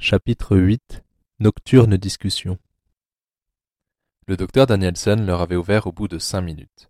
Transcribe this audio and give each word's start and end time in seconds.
Chapitre 0.00 0.56
8 0.56 1.02
Nocturne 1.40 1.96
discussion 1.96 2.56
Le 4.28 4.36
docteur 4.36 4.68
Danielson 4.68 5.16
leur 5.26 5.40
avait 5.40 5.56
ouvert 5.56 5.88
au 5.88 5.92
bout 5.92 6.06
de 6.06 6.20
cinq 6.20 6.42
minutes. 6.42 6.88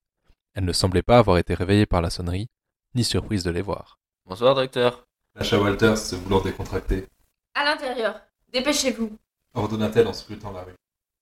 Elle 0.53 0.67
ne 0.67 0.75
semblait 0.75 1.03
pas 1.03 1.17
avoir 1.17 1.39
été 1.39 1.55
réveillée 1.55 1.87
par 1.87 2.03
la 2.03 2.11
sonnerie, 2.11 2.51
ni 2.95 3.05
surprise 3.05 3.45
de 3.45 3.51
les 3.51 3.63
voir. 3.63 3.99
Bonsoir, 4.27 4.55
docteur. 4.55 5.07
Lâcha 5.35 5.59
Walters, 5.59 5.97
se 5.97 6.17
voulant 6.17 6.43
décontracter, 6.43 7.07
À 7.55 7.65
l'intérieur. 7.65 8.21
Dépêchez-vous. 8.53 9.17
ordonna-t-elle 9.55 10.07
en 10.07 10.13
scrutant 10.13 10.53
la 10.53 10.65
rue. 10.65 10.75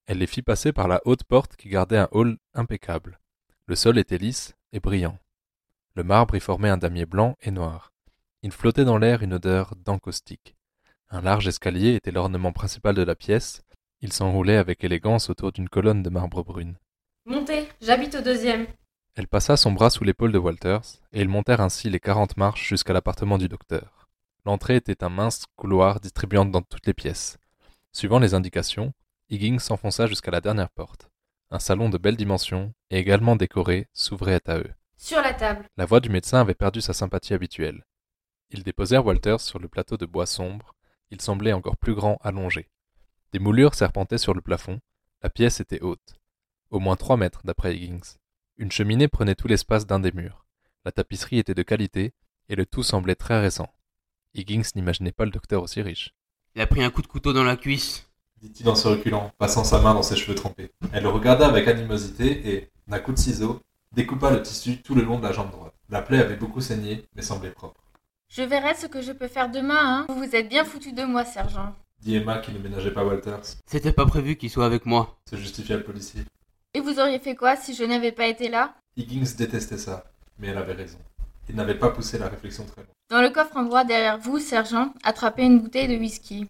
Elle 0.07 0.18
les 0.18 0.27
fit 0.27 0.43
passer 0.43 0.73
par 0.73 0.89
la 0.89 1.00
haute 1.05 1.23
porte 1.23 1.55
qui 1.55 1.68
gardait 1.68 1.98
un 1.98 2.09
hall 2.11 2.37
impeccable. 2.55 3.21
Le 3.66 3.77
sol 3.77 3.96
était 3.98 4.18
lisse 4.18 4.57
et 4.73 4.80
brillant. 4.80 5.21
Le 5.95 6.03
marbre 6.03 6.34
y 6.34 6.41
formait 6.41 6.68
un 6.68 6.79
damier 6.79 7.07
blanc 7.07 7.37
et 7.43 7.53
noir. 7.53 7.93
Il 8.43 8.50
flottait 8.50 8.84
dans 8.84 8.98
l'air 8.98 9.23
une 9.23 9.34
odeur 9.34 9.77
d'encaustique. 9.77 10.55
Un 11.11 11.20
large 11.20 11.46
escalier 11.46 11.95
était 11.95 12.10
l'ornement 12.10 12.52
principal 12.52 12.95
de 12.95 13.02
la 13.02 13.15
pièce. 13.15 13.62
Il 14.01 14.12
s'enroulait 14.12 14.56
avec 14.56 14.83
élégance 14.83 15.30
autour 15.30 15.52
d'une 15.52 15.69
colonne 15.69 16.02
de 16.02 16.10
marbre 16.10 16.42
brune. 16.42 16.77
Montez, 17.24 17.69
j'habite 17.80 18.16
au 18.16 18.23
deuxième. 18.23 18.66
Elle 19.15 19.29
passa 19.29 19.56
son 19.56 19.73
bras 19.73 19.91
sous 19.91 20.05
l'épaule 20.05 20.32
de 20.32 20.38
Walters, 20.38 21.01
et 21.12 21.23
ils 21.23 21.29
montèrent 21.29 21.62
ainsi 21.62 21.88
les 21.88 22.01
quarante 22.01 22.37
marches 22.37 22.69
jusqu'à 22.69 22.92
l'appartement 22.92 23.38
du 23.38 23.48
docteur. 23.48 24.09
L'entrée 24.45 24.77
était 24.77 25.02
un 25.02 25.09
mince 25.09 25.45
couloir 25.56 26.01
distribuant 26.01 26.45
dans 26.45 26.62
toutes 26.62 26.87
les 26.87 26.95
pièces. 26.95 27.38
Suivant 27.93 28.18
les 28.18 28.34
indications, 28.34 28.93
Higgins 29.30 29.59
s'enfonça 29.59 30.07
jusqu'à 30.07 30.30
la 30.30 30.41
dernière 30.41 30.70
porte. 30.70 31.09
Un 31.51 31.59
salon 31.59 31.88
de 31.88 31.98
belles 31.98 32.16
dimensions, 32.16 32.74
et 32.91 32.98
également 32.98 33.37
décoré, 33.37 33.88
s'ouvrait 33.93 34.41
à 34.46 34.59
eux. 34.59 34.70
Sur 34.98 35.23
la 35.23 35.32
table. 35.32 35.65
La 35.77 35.87
voix 35.87 36.01
du 36.01 36.10
médecin 36.10 36.41
avait 36.41 36.54
perdu 36.54 36.80
sa 36.80 36.93
sympathie 36.93 37.34
habituelle. 37.34 37.84
Ils 38.51 38.62
déposèrent 38.62 39.07
Walters 39.07 39.41
sur 39.41 39.59
le 39.59 39.68
plateau 39.68 39.96
de 39.96 40.07
bois 40.07 40.27
sombre. 40.27 40.76
Il 41.10 41.20
semblait 41.20 41.52
encore 41.52 41.77
plus 41.77 41.95
grand 41.95 42.19
allongé. 42.23 42.69
Des 43.33 43.38
moulures 43.38 43.74
serpentaient 43.74 44.18
sur 44.18 44.35
le 44.35 44.40
plafond. 44.40 44.80
La 45.23 45.30
pièce 45.30 45.60
était 45.60 45.80
haute. 45.80 46.16
Au 46.71 46.80
moins 46.80 46.96
trois 46.96 47.16
mètres, 47.16 47.43
d'après 47.45 47.76
Higgins. 47.76 48.18
Une 48.57 48.73
cheminée 48.73 49.09
prenait 49.09 49.34
tout 49.34 49.49
l'espace 49.49 49.87
d'un 49.87 50.01
des 50.01 50.12
murs. 50.12 50.45
La 50.84 50.93
tapisserie 50.93 51.38
était 51.38 51.54
de 51.54 51.62
qualité, 51.62 52.12
et 52.49 52.57
le 52.57 52.66
tout 52.66 52.82
semblait 52.82 53.15
très 53.15 53.40
récent. 53.40 53.68
Higgins 54.34 54.62
n'imaginait 54.74 55.12
pas 55.12 55.24
le 55.24 55.30
docteur 55.30 55.62
aussi 55.62 55.82
riche. 55.82 56.15
Il 56.54 56.62
a 56.62 56.66
pris 56.66 56.82
un 56.82 56.90
coup 56.90 57.02
de 57.02 57.07
couteau 57.07 57.32
dans 57.32 57.45
la 57.45 57.57
cuisse. 57.57 58.09
dit-il 58.40 58.68
en 58.68 58.74
se 58.74 58.88
reculant, 58.88 59.32
passant 59.38 59.65
sa 59.65 59.80
main 59.80 59.95
dans 59.95 60.02
ses 60.02 60.16
cheveux 60.16 60.34
trempés. 60.34 60.73
Elle 60.93 61.04
le 61.04 61.09
regarda 61.09 61.46
avec 61.46 61.68
animosité 61.68 62.54
et, 62.54 62.71
d'un 62.88 62.99
coup 62.99 63.12
de 63.12 63.18
ciseau, 63.18 63.60
découpa 63.93 64.31
le 64.31 64.43
tissu 64.43 64.82
tout 64.82 64.94
le 64.94 65.03
long 65.03 65.19
de 65.19 65.25
la 65.25 65.32
jambe 65.32 65.50
droite. 65.50 65.75
La 65.88 66.03
plaie 66.03 66.19
avait 66.19 66.37
beaucoup 66.37 66.60
saigné, 66.60 67.04
mais 67.15 67.22
semblait 67.22 67.50
propre. 67.50 67.81
Je 68.28 68.43
verrai 68.43 68.75
ce 68.75 68.87
que 68.87 69.03
je 69.03 69.12
peux 69.12 69.28
faire 69.28 69.50
demain, 69.50 69.78
hein. 69.81 70.06
Vous 70.09 70.16
vous 70.16 70.34
êtes 70.37 70.49
bien 70.49 70.65
foutu 70.65 70.93
de 70.93 71.05
moi, 71.05 71.25
sergent. 71.25 71.75
Dit 72.00 72.16
Emma 72.16 72.38
qui 72.38 72.53
ne 72.53 72.59
ménageait 72.59 72.91
pas 72.93 73.05
Walters. 73.05 73.41
C'était 73.66 73.93
pas 73.93 74.05
prévu 74.05 74.37
qu'il 74.37 74.50
soit 74.50 74.66
avec 74.66 74.84
moi. 74.84 75.16
Se 75.31 75.37
justifia 75.37 75.77
le 75.77 75.84
policier. 75.84 76.22
Et 76.75 76.81
vous 76.81 76.99
auriez 77.00 77.19
fait 77.19 77.34
quoi 77.34 77.56
si 77.56 77.75
je 77.75 77.84
n'avais 77.84 78.12
pas 78.12 78.27
été 78.27 78.49
là? 78.49 78.75
Higgins 78.97 79.37
détestait 79.37 79.78
ça, 79.78 80.05
mais 80.38 80.49
elle 80.49 80.59
avait 80.59 80.75
raison. 80.75 80.99
Il 81.49 81.55
n'avait 81.55 81.78
pas 81.78 81.91
poussé 81.91 82.19
la 82.19 82.28
réflexion 82.28 82.66
très 82.66 82.83
loin. 82.83 82.91
Dans 83.09 83.22
le 83.22 83.31
coffre 83.31 83.56
en 83.56 83.62
droit 83.62 83.84
derrière 83.84 84.19
vous, 84.19 84.38
sergent, 84.38 84.93
attrapez 85.05 85.44
une 85.44 85.61
bouteille 85.61 85.88
de 85.88 85.97
whisky. 85.97 86.49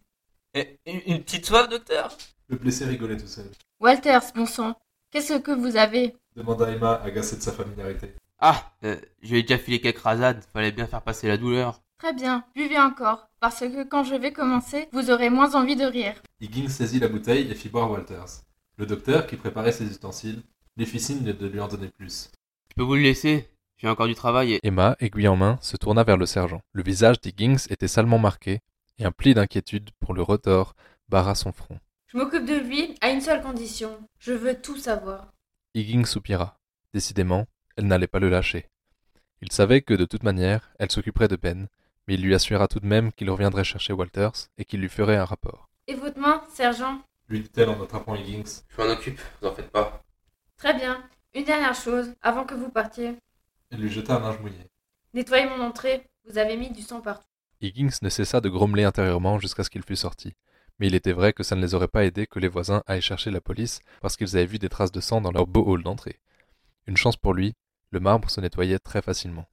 Et 0.55 0.79
une, 0.87 1.01
une 1.07 1.23
petite 1.23 1.47
soif, 1.47 1.69
docteur? 1.69 2.17
Le 2.49 2.57
blessé 2.57 2.87
rigolait 2.87 3.19
tout 3.19 3.27
seul. 3.27 3.51
Walters, 3.79 4.33
bon 4.35 4.47
sang, 4.47 4.75
qu'est-ce 5.11 5.35
que 5.35 5.53
vous 5.53 5.77
avez? 5.77 6.17
Demanda 6.35 6.71
Emma, 6.71 7.01
agacée 7.05 7.37
de 7.37 7.43
sa 7.43 7.53
familiarité. 7.53 8.15
Ah, 8.39 8.73
euh, 8.85 8.97
je 9.23 9.33
lui 9.33 9.39
ai 9.39 9.43
déjà 9.43 9.59
filé 9.59 9.81
quelques 9.81 9.99
rasades. 9.99 10.45
Fallait 10.53 10.73
bien 10.73 10.87
faire 10.87 11.03
passer 11.03 11.29
la 11.29 11.37
douleur. 11.37 11.83
Très 11.99 12.13
bien, 12.13 12.45
buvez 12.55 12.79
encore, 12.79 13.31
parce 13.41 13.61
que 13.61 13.83
quand 13.83 14.05
je 14.05 14.15
vais 14.15 14.33
commencer, 14.33 14.89
vous 14.93 15.11
aurez 15.11 15.31
moins 15.31 15.55
envie 15.55 15.77
de 15.77 15.87
rire. 15.87 16.15
Higgins 16.43 16.69
saisit 16.69 17.01
la 17.01 17.09
bouteille 17.09 17.51
et 17.51 17.55
fit 17.55 17.71
boire 17.71 17.91
Walters. 17.91 18.43
Le 18.77 18.85
docteur, 18.85 19.27
qui 19.27 19.37
préparait 19.37 19.73
ses 19.73 19.87
ustensiles, 19.87 20.43
lui 20.77 20.85
fit 20.85 21.01
signe 21.01 21.33
de 21.33 21.47
lui 21.47 21.59
en 21.59 21.69
donner 21.69 21.89
plus. 21.89 22.31
Je 22.69 22.75
peux 22.75 22.83
vous 22.83 22.97
le 22.97 23.01
laisser 23.01 23.49
J'ai 23.79 23.89
encore 23.89 24.09
du 24.09 24.15
travail 24.15 24.53
et... 24.53 24.61
Emma, 24.63 24.97
aiguille 25.01 25.29
en 25.29 25.37
main, 25.37 25.59
se 25.63 25.79
tourna 25.79 26.05
vers 26.05 26.19
le 26.19 26.27
sergent. 26.27 26.61
Le 26.73 26.83
visage 26.83 27.19
d'Higgins 27.23 27.57
était 27.71 27.89
salement 27.89 28.19
marqué, 28.19 28.61
et 28.99 29.07
un 29.07 29.13
pli 29.13 29.33
d'inquiétude 29.33 29.91
pour 29.99 30.13
le 30.13 30.21
retors 30.21 30.75
barra 31.09 31.35
son 31.35 31.53
front. 31.53 31.79
Je 32.09 32.19
m'occupe 32.19 32.45
de 32.45 32.57
lui 32.57 32.95
à 33.01 33.09
une 33.09 33.23
seule 33.23 33.43
condition. 33.43 33.91
Je 34.19 34.33
veux 34.33 34.61
tout 34.61 34.77
savoir. 34.77 35.33
Higgins 35.75 36.05
soupira. 36.05 36.59
Décidément, 36.93 37.47
elle 37.77 37.87
n'allait 37.87 38.07
pas 38.07 38.19
le 38.19 38.29
lâcher. 38.29 38.69
Il 39.43 39.53
savait 39.53 39.83
que, 39.83 39.95
de 39.95 40.05
toute 40.05 40.23
manière, 40.23 40.73
elle 40.79 40.91
s'occuperait 40.91 41.29
de 41.29 41.37
Ben, 41.37 41.69
mais 42.07 42.15
il 42.15 42.23
lui 42.23 42.35
assura 42.35 42.69
tout 42.69 42.81
de 42.81 42.87
même 42.87 43.13
qu'il 43.13 43.31
reviendrait 43.31 43.65
chercher 43.65 43.93
Walters 43.93 44.49
et 44.59 44.65
qu'il 44.65 44.81
lui 44.81 44.89
ferait 44.89 45.17
un 45.17 45.25
rapport. 45.25 45.69
Et 45.87 45.95
votre 45.95 46.19
main, 46.19 46.43
sergent? 46.53 47.01
Lui 47.29 47.41
dit-elle 47.41 47.69
en 47.69 47.83
attrapant 47.83 48.15
Higgins. 48.15 48.63
Je 48.69 48.83
m'en 48.83 48.91
occupe, 48.91 49.21
vous 49.41 49.49
en 49.49 49.55
faites 49.55 49.71
pas. 49.71 50.03
Très 50.57 50.75
bien. 50.75 51.03
Une 51.35 51.45
dernière 51.45 51.75
chose, 51.75 52.15
avant 52.23 52.45
que 52.45 52.55
vous 52.55 52.71
partiez. 52.71 53.17
Elle 53.71 53.81
lui 53.81 53.91
jeta 53.91 54.17
un 54.17 54.21
linge 54.21 54.41
mouillé. 54.41 54.71
Nettoyez 55.13 55.47
mon 55.47 55.61
entrée, 55.63 56.07
vous 56.29 56.39
avez 56.39 56.57
mis 56.57 56.71
du 56.71 56.83
sang 56.83 57.01
partout. 57.01 57.27
Higgins 57.61 57.99
ne 58.03 58.09
cessa 58.09 58.41
de 58.41 58.49
grommeler 58.49 58.85
intérieurement 58.85 59.39
jusqu'à 59.39 59.65
ce 59.65 59.71
qu'il 59.71 59.83
fût 59.83 59.97
sorti. 59.97 60.35
Mais 60.79 60.87
il 60.87 60.95
était 60.95 61.13
vrai 61.13 61.33
que 61.33 61.43
ça 61.43 61.57
ne 61.57 61.63
les 61.63 61.75
aurait 61.75 61.89
pas 61.89 62.05
aidés 62.05 62.27
que 62.27 62.39
les 62.39 62.49
voisins 62.49 62.83
aillent 62.87 63.01
chercher 63.01 63.31
la 63.31 63.41
police 63.41 63.81
parce 64.01 64.17
qu'ils 64.17 64.37
avaient 64.37 64.47
vu 64.47 64.59
des 64.59 64.69
traces 64.69 64.93
de 64.93 65.01
sang 65.01 65.21
dans 65.21 65.33
leur 65.33 65.47
beau 65.47 65.65
hall 65.67 65.83
d'entrée. 65.83 66.21
Une 66.87 66.97
chance 66.97 67.17
pour 67.17 67.35
lui, 67.35 67.55
le 67.91 68.01
marbre 68.01 68.31
se 68.31 68.41
nettoyait 68.41 68.79
très 68.79 69.03
facilement. 69.03 69.47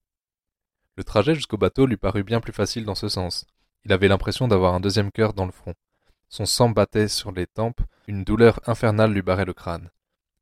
Le 0.96 1.04
trajet 1.04 1.36
jusqu'au 1.36 1.58
bateau 1.58 1.86
lui 1.86 1.98
parut 1.98 2.24
bien 2.24 2.40
plus 2.40 2.54
facile 2.54 2.86
dans 2.86 2.96
ce 2.96 3.10
sens. 3.10 3.46
Il 3.86 3.94
avait 3.94 4.08
l'impression 4.08 4.48
d'avoir 4.48 4.74
un 4.74 4.80
deuxième 4.80 5.12
cœur 5.12 5.34
dans 5.34 5.46
le 5.46 5.52
front. 5.52 5.74
Son 6.30 6.46
sang 6.46 6.70
battait 6.70 7.08
sur 7.08 7.32
les 7.32 7.48
tempes, 7.48 7.82
une 8.08 8.24
douleur 8.24 8.60
infernale 8.68 9.12
lui 9.12 9.22
barrait 9.22 9.46
le 9.46 9.54
crâne. 9.54 9.90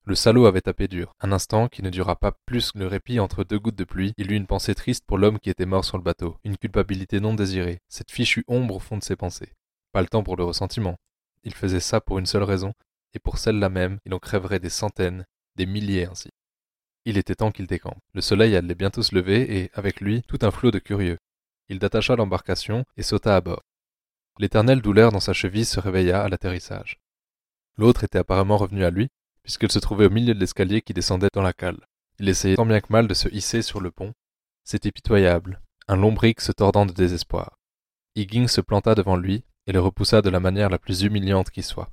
Le 0.04 0.16
salaud 0.16 0.46
avait 0.46 0.62
tapé 0.62 0.88
dur. 0.88 1.14
Un 1.22 1.32
instant 1.32 1.68
qui 1.68 1.84
ne 1.84 1.90
dura 1.90 2.16
pas 2.16 2.32
plus 2.46 2.72
que 2.72 2.80
le 2.80 2.88
répit 2.88 3.20
entre 3.20 3.44
deux 3.44 3.60
gouttes 3.60 3.76
de 3.76 3.84
pluie, 3.84 4.14
il 4.18 4.32
eut 4.32 4.36
une 4.36 4.48
pensée 4.48 4.74
triste 4.74 5.06
pour 5.06 5.18
l'homme 5.18 5.40
qui 5.40 5.50
était 5.50 5.66
mort 5.66 5.86
sur 5.86 5.98
le 5.98 6.04
bateau, 6.04 6.38
une 6.44 6.58
culpabilité 6.58 7.20
non 7.20 7.34
désirée, 7.34 7.82
cette 7.88 8.10
fichue 8.10 8.44
ombre 8.48 8.76
au 8.76 8.80
fond 8.80 8.98
de 8.98 9.04
ses 9.04 9.16
pensées. 9.16 9.54
Pas 9.92 10.02
le 10.02 10.08
temps 10.08 10.24
pour 10.24 10.38
le 10.38 10.44
ressentiment. 10.44 10.98
Il 11.44 11.54
faisait 11.54 11.80
ça 11.80 12.02
pour 12.02 12.18
une 12.18 12.26
seule 12.26 12.44
raison, 12.44 12.74
et 13.14 13.20
pour 13.20 13.38
celle-là 13.38 13.70
même, 13.70 14.00
il 14.06 14.14
en 14.14 14.20
crèverait 14.20 14.60
des 14.60 14.70
centaines, 14.70 15.26
des 15.56 15.66
milliers 15.66 16.06
ainsi. 16.06 16.32
Il 17.06 17.18
était 17.18 17.36
temps 17.36 17.52
qu'il 17.52 17.68
décampe. 17.68 18.00
Le 18.14 18.22
soleil 18.22 18.56
allait 18.56 18.76
bientôt 18.76 19.02
se 19.02 19.16
lever 19.16 19.58
et, 19.58 19.72
avec 19.74 20.02
lui, 20.02 20.22
tout 20.28 20.40
un 20.42 20.52
flot 20.52 20.72
de 20.72 20.80
curieux. 20.80 21.18
Il 21.68 21.80
détacha 21.80 22.16
l'embarcation 22.16 22.86
et 22.98 23.04
sauta 23.04 23.36
à 23.36 23.42
bord. 23.42 23.64
L'éternelle 24.38 24.82
douleur 24.82 25.12
dans 25.12 25.20
sa 25.20 25.34
cheville 25.34 25.66
se 25.66 25.80
réveilla 25.80 26.22
à 26.22 26.30
l'atterrissage. 26.30 27.00
L'autre 27.78 28.04
était 28.04 28.20
apparemment 28.20 28.58
revenu 28.58 28.84
à 28.84 28.92
lui, 28.92 29.10
puisqu'il 29.44 29.72
se 29.72 29.80
trouvait 29.80 30.06
au 30.06 30.10
milieu 30.12 30.34
de 30.34 30.40
l'escalier 30.40 30.82
qui 30.82 30.94
descendait 30.94 31.30
dans 31.34 31.42
la 31.42 31.54
cale. 31.54 31.80
Il 32.20 32.30
essayait 32.30 32.56
tant 32.56 32.66
bien 32.66 32.82
que 32.82 32.92
mal 32.92 33.08
de 33.08 33.14
se 33.14 33.30
hisser 33.30 33.62
sur 33.62 33.82
le 33.82 33.90
pont. 33.90 34.14
C'était 34.64 34.92
pitoyable, 34.92 35.60
un 35.88 35.96
lombric 35.96 36.40
se 36.40 36.52
tordant 36.52 36.86
de 36.86 36.94
désespoir. 36.94 37.58
Higgins 38.16 38.48
se 38.48 38.62
planta 38.62 38.94
devant 38.94 39.16
lui 39.16 39.44
et 39.66 39.72
le 39.72 39.80
repoussa 39.80 40.22
de 40.22 40.30
la 40.30 40.40
manière 40.40 40.70
la 40.70 40.78
plus 40.78 41.02
humiliante 41.02 41.50
qui 41.50 41.64
soit. 41.64 41.90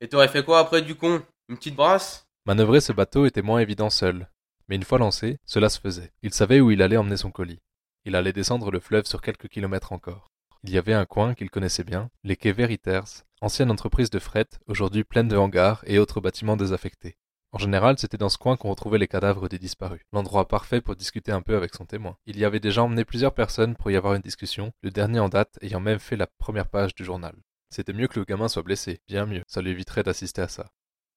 Et 0.00 0.08
t'aurais 0.08 0.28
fait 0.28 0.44
quoi 0.44 0.60
après, 0.60 0.82
du 0.82 0.94
con? 0.94 1.22
Une 1.48 1.56
petite 1.56 1.74
brasse? 1.74 2.26
Manœuvrer 2.46 2.80
ce 2.80 2.92
bateau 2.92 3.26
était 3.26 3.42
moins 3.42 3.60
évident 3.60 3.90
seul, 3.90 4.28
mais 4.68 4.76
une 4.76 4.84
fois 4.84 4.98
lancé, 4.98 5.38
cela 5.44 5.68
se 5.68 5.80
faisait. 5.80 6.12
Il 6.22 6.32
savait 6.32 6.60
où 6.60 6.70
il 6.70 6.82
allait 6.82 6.96
emmener 6.96 7.16
son 7.16 7.30
colis. 7.30 7.60
Il 8.04 8.16
allait 8.16 8.32
descendre 8.32 8.70
le 8.70 8.80
fleuve 8.80 9.06
sur 9.06 9.22
quelques 9.22 9.48
kilomètres 9.48 9.92
encore. 9.92 10.26
Il 10.62 10.70
y 10.70 10.78
avait 10.78 10.94
un 10.94 11.04
coin 11.04 11.34
qu'il 11.34 11.50
connaissait 11.50 11.84
bien, 11.84 12.10
les 12.22 12.36
quais 12.36 12.52
Veriters, 12.52 13.24
ancienne 13.40 13.70
entreprise 13.70 14.10
de 14.10 14.18
fret, 14.18 14.46
aujourd'hui 14.66 15.04
pleine 15.04 15.28
de 15.28 15.36
hangars 15.36 15.84
et 15.86 15.98
autres 15.98 16.20
bâtiments 16.20 16.56
désaffectés. 16.56 17.16
En 17.52 17.58
général, 17.58 17.98
c'était 17.98 18.16
dans 18.16 18.30
ce 18.30 18.38
coin 18.38 18.56
qu'on 18.56 18.70
retrouvait 18.70 18.98
les 18.98 19.06
cadavres 19.06 19.48
des 19.48 19.58
disparus, 19.58 20.00
l'endroit 20.12 20.48
parfait 20.48 20.80
pour 20.80 20.96
discuter 20.96 21.30
un 21.30 21.40
peu 21.40 21.54
avec 21.54 21.74
son 21.74 21.84
témoin. 21.84 22.16
Il 22.26 22.36
y 22.36 22.44
avait 22.44 22.60
déjà 22.60 22.82
emmené 22.82 23.04
plusieurs 23.04 23.32
personnes 23.32 23.76
pour 23.76 23.90
y 23.90 23.96
avoir 23.96 24.14
une 24.14 24.22
discussion, 24.22 24.72
le 24.82 24.90
dernier 24.90 25.20
en 25.20 25.28
date 25.28 25.58
ayant 25.62 25.80
même 25.80 26.00
fait 26.00 26.16
la 26.16 26.26
première 26.26 26.68
page 26.68 26.94
du 26.94 27.04
journal. 27.04 27.36
C'était 27.70 27.92
mieux 27.92 28.08
que 28.08 28.18
le 28.18 28.24
gamin 28.24 28.48
soit 28.48 28.62
blessé, 28.62 29.00
bien 29.06 29.26
mieux, 29.26 29.42
ça 29.46 29.62
lui 29.62 29.70
éviterait 29.70 30.02
d'assister 30.02 30.42
à 30.42 30.48
ça. 30.48 30.70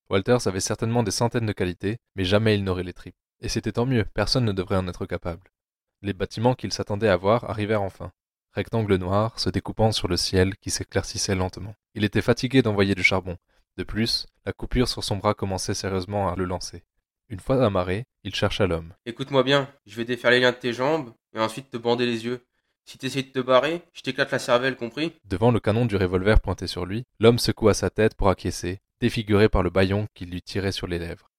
Walters 0.09 0.47
avait 0.47 0.59
certainement 0.59 1.03
des 1.03 1.11
centaines 1.11 1.45
de 1.45 1.53
qualités, 1.53 1.97
mais 2.15 2.23
jamais 2.23 2.55
il 2.55 2.63
n'aurait 2.63 2.83
les 2.83 2.93
tripes. 2.93 3.15
Et 3.41 3.49
c'était 3.49 3.73
tant 3.73 3.85
mieux, 3.85 4.05
personne 4.13 4.45
ne 4.45 4.51
devrait 4.51 4.77
en 4.77 4.87
être 4.87 5.05
capable. 5.05 5.51
Les 6.01 6.13
bâtiments 6.13 6.55
qu'il 6.55 6.71
s'attendait 6.71 7.09
à 7.09 7.17
voir 7.17 7.49
arrivèrent 7.49 7.81
enfin. 7.81 8.11
Rectangle 8.53 8.95
noir 8.95 9.39
se 9.39 9.49
découpant 9.49 9.91
sur 9.91 10.07
le 10.07 10.17
ciel 10.17 10.55
qui 10.57 10.71
s'éclaircissait 10.71 11.35
lentement. 11.35 11.75
Il 11.93 12.03
était 12.03 12.21
fatigué 12.21 12.61
d'envoyer 12.61 12.95
du 12.95 13.03
charbon. 13.03 13.37
De 13.77 13.83
plus, 13.83 14.25
la 14.45 14.53
coupure 14.53 14.87
sur 14.87 15.03
son 15.03 15.17
bras 15.17 15.35
commençait 15.35 15.75
sérieusement 15.75 16.31
à 16.31 16.35
le 16.35 16.45
lancer. 16.45 16.83
Une 17.29 17.39
fois 17.39 17.63
amarré, 17.63 18.05
il 18.23 18.33
chercha 18.33 18.65
l'homme. 18.65 18.93
Écoute-moi 19.05 19.43
bien, 19.43 19.69
je 19.85 19.95
vais 19.95 20.05
défaire 20.05 20.31
les 20.31 20.39
liens 20.39 20.51
de 20.51 20.57
tes 20.57 20.73
jambes 20.73 21.13
et 21.35 21.39
ensuite 21.39 21.69
te 21.69 21.77
bander 21.77 22.05
les 22.05 22.25
yeux. 22.25 22.43
Si 22.85 22.97
t'essayes 22.97 23.25
de 23.25 23.31
te 23.31 23.39
barrer, 23.39 23.81
je 23.93 24.01
t'éclate 24.01 24.31
la 24.31 24.39
cervelle, 24.39 24.77
compris? 24.77 25.13
Devant 25.25 25.51
le 25.51 25.59
canon 25.59 25.85
du 25.85 25.97
revolver 25.97 26.39
pointé 26.39 26.67
sur 26.67 26.85
lui, 26.85 27.03
l'homme 27.19 27.37
secoua 27.37 27.73
sa 27.73 27.89
tête 27.89 28.15
pour 28.15 28.29
acquiescer, 28.29 28.79
défiguré 29.01 29.49
par 29.49 29.61
le 29.61 29.69
bâillon 29.69 30.07
qui 30.13 30.25
lui 30.25 30.41
tirait 30.41 30.71
sur 30.71 30.87
les 30.87 30.97
lèvres. 30.97 31.29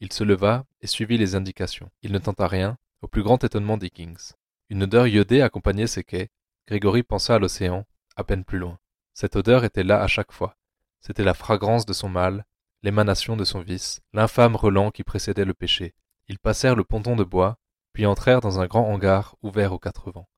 Il 0.00 0.12
se 0.12 0.24
leva 0.24 0.64
et 0.80 0.86
suivit 0.86 1.18
les 1.18 1.34
indications. 1.34 1.90
Il 2.02 2.12
ne 2.12 2.18
tenta 2.18 2.46
rien, 2.46 2.78
au 3.02 3.08
plus 3.08 3.22
grand 3.22 3.42
étonnement 3.44 3.76
des 3.76 3.90
Kings. 3.90 4.32
Une 4.70 4.84
odeur 4.84 5.06
iodée 5.06 5.42
accompagnait 5.42 5.86
ces 5.86 6.04
quais. 6.04 6.30
Grégory 6.66 7.02
pensa 7.02 7.34
à 7.34 7.38
l'océan, 7.38 7.84
à 8.16 8.24
peine 8.24 8.44
plus 8.44 8.58
loin. 8.58 8.78
Cette 9.12 9.36
odeur 9.36 9.64
était 9.64 9.82
là 9.82 10.02
à 10.02 10.06
chaque 10.06 10.32
fois. 10.32 10.56
C'était 11.00 11.24
la 11.24 11.34
fragrance 11.34 11.86
de 11.86 11.92
son 11.92 12.08
mal, 12.08 12.46
l'émanation 12.82 13.36
de 13.36 13.44
son 13.44 13.60
vice, 13.60 14.00
l'infâme 14.12 14.56
relent 14.56 14.90
qui 14.90 15.04
précédait 15.04 15.44
le 15.44 15.54
péché. 15.54 15.94
Ils 16.28 16.38
passèrent 16.38 16.76
le 16.76 16.84
ponton 16.84 17.16
de 17.16 17.24
bois, 17.24 17.58
puis 17.92 18.06
entrèrent 18.06 18.40
dans 18.40 18.60
un 18.60 18.66
grand 18.66 18.90
hangar 18.90 19.36
ouvert 19.42 19.72
aux 19.72 19.78
quatre 19.78 20.10
vents. 20.10 20.28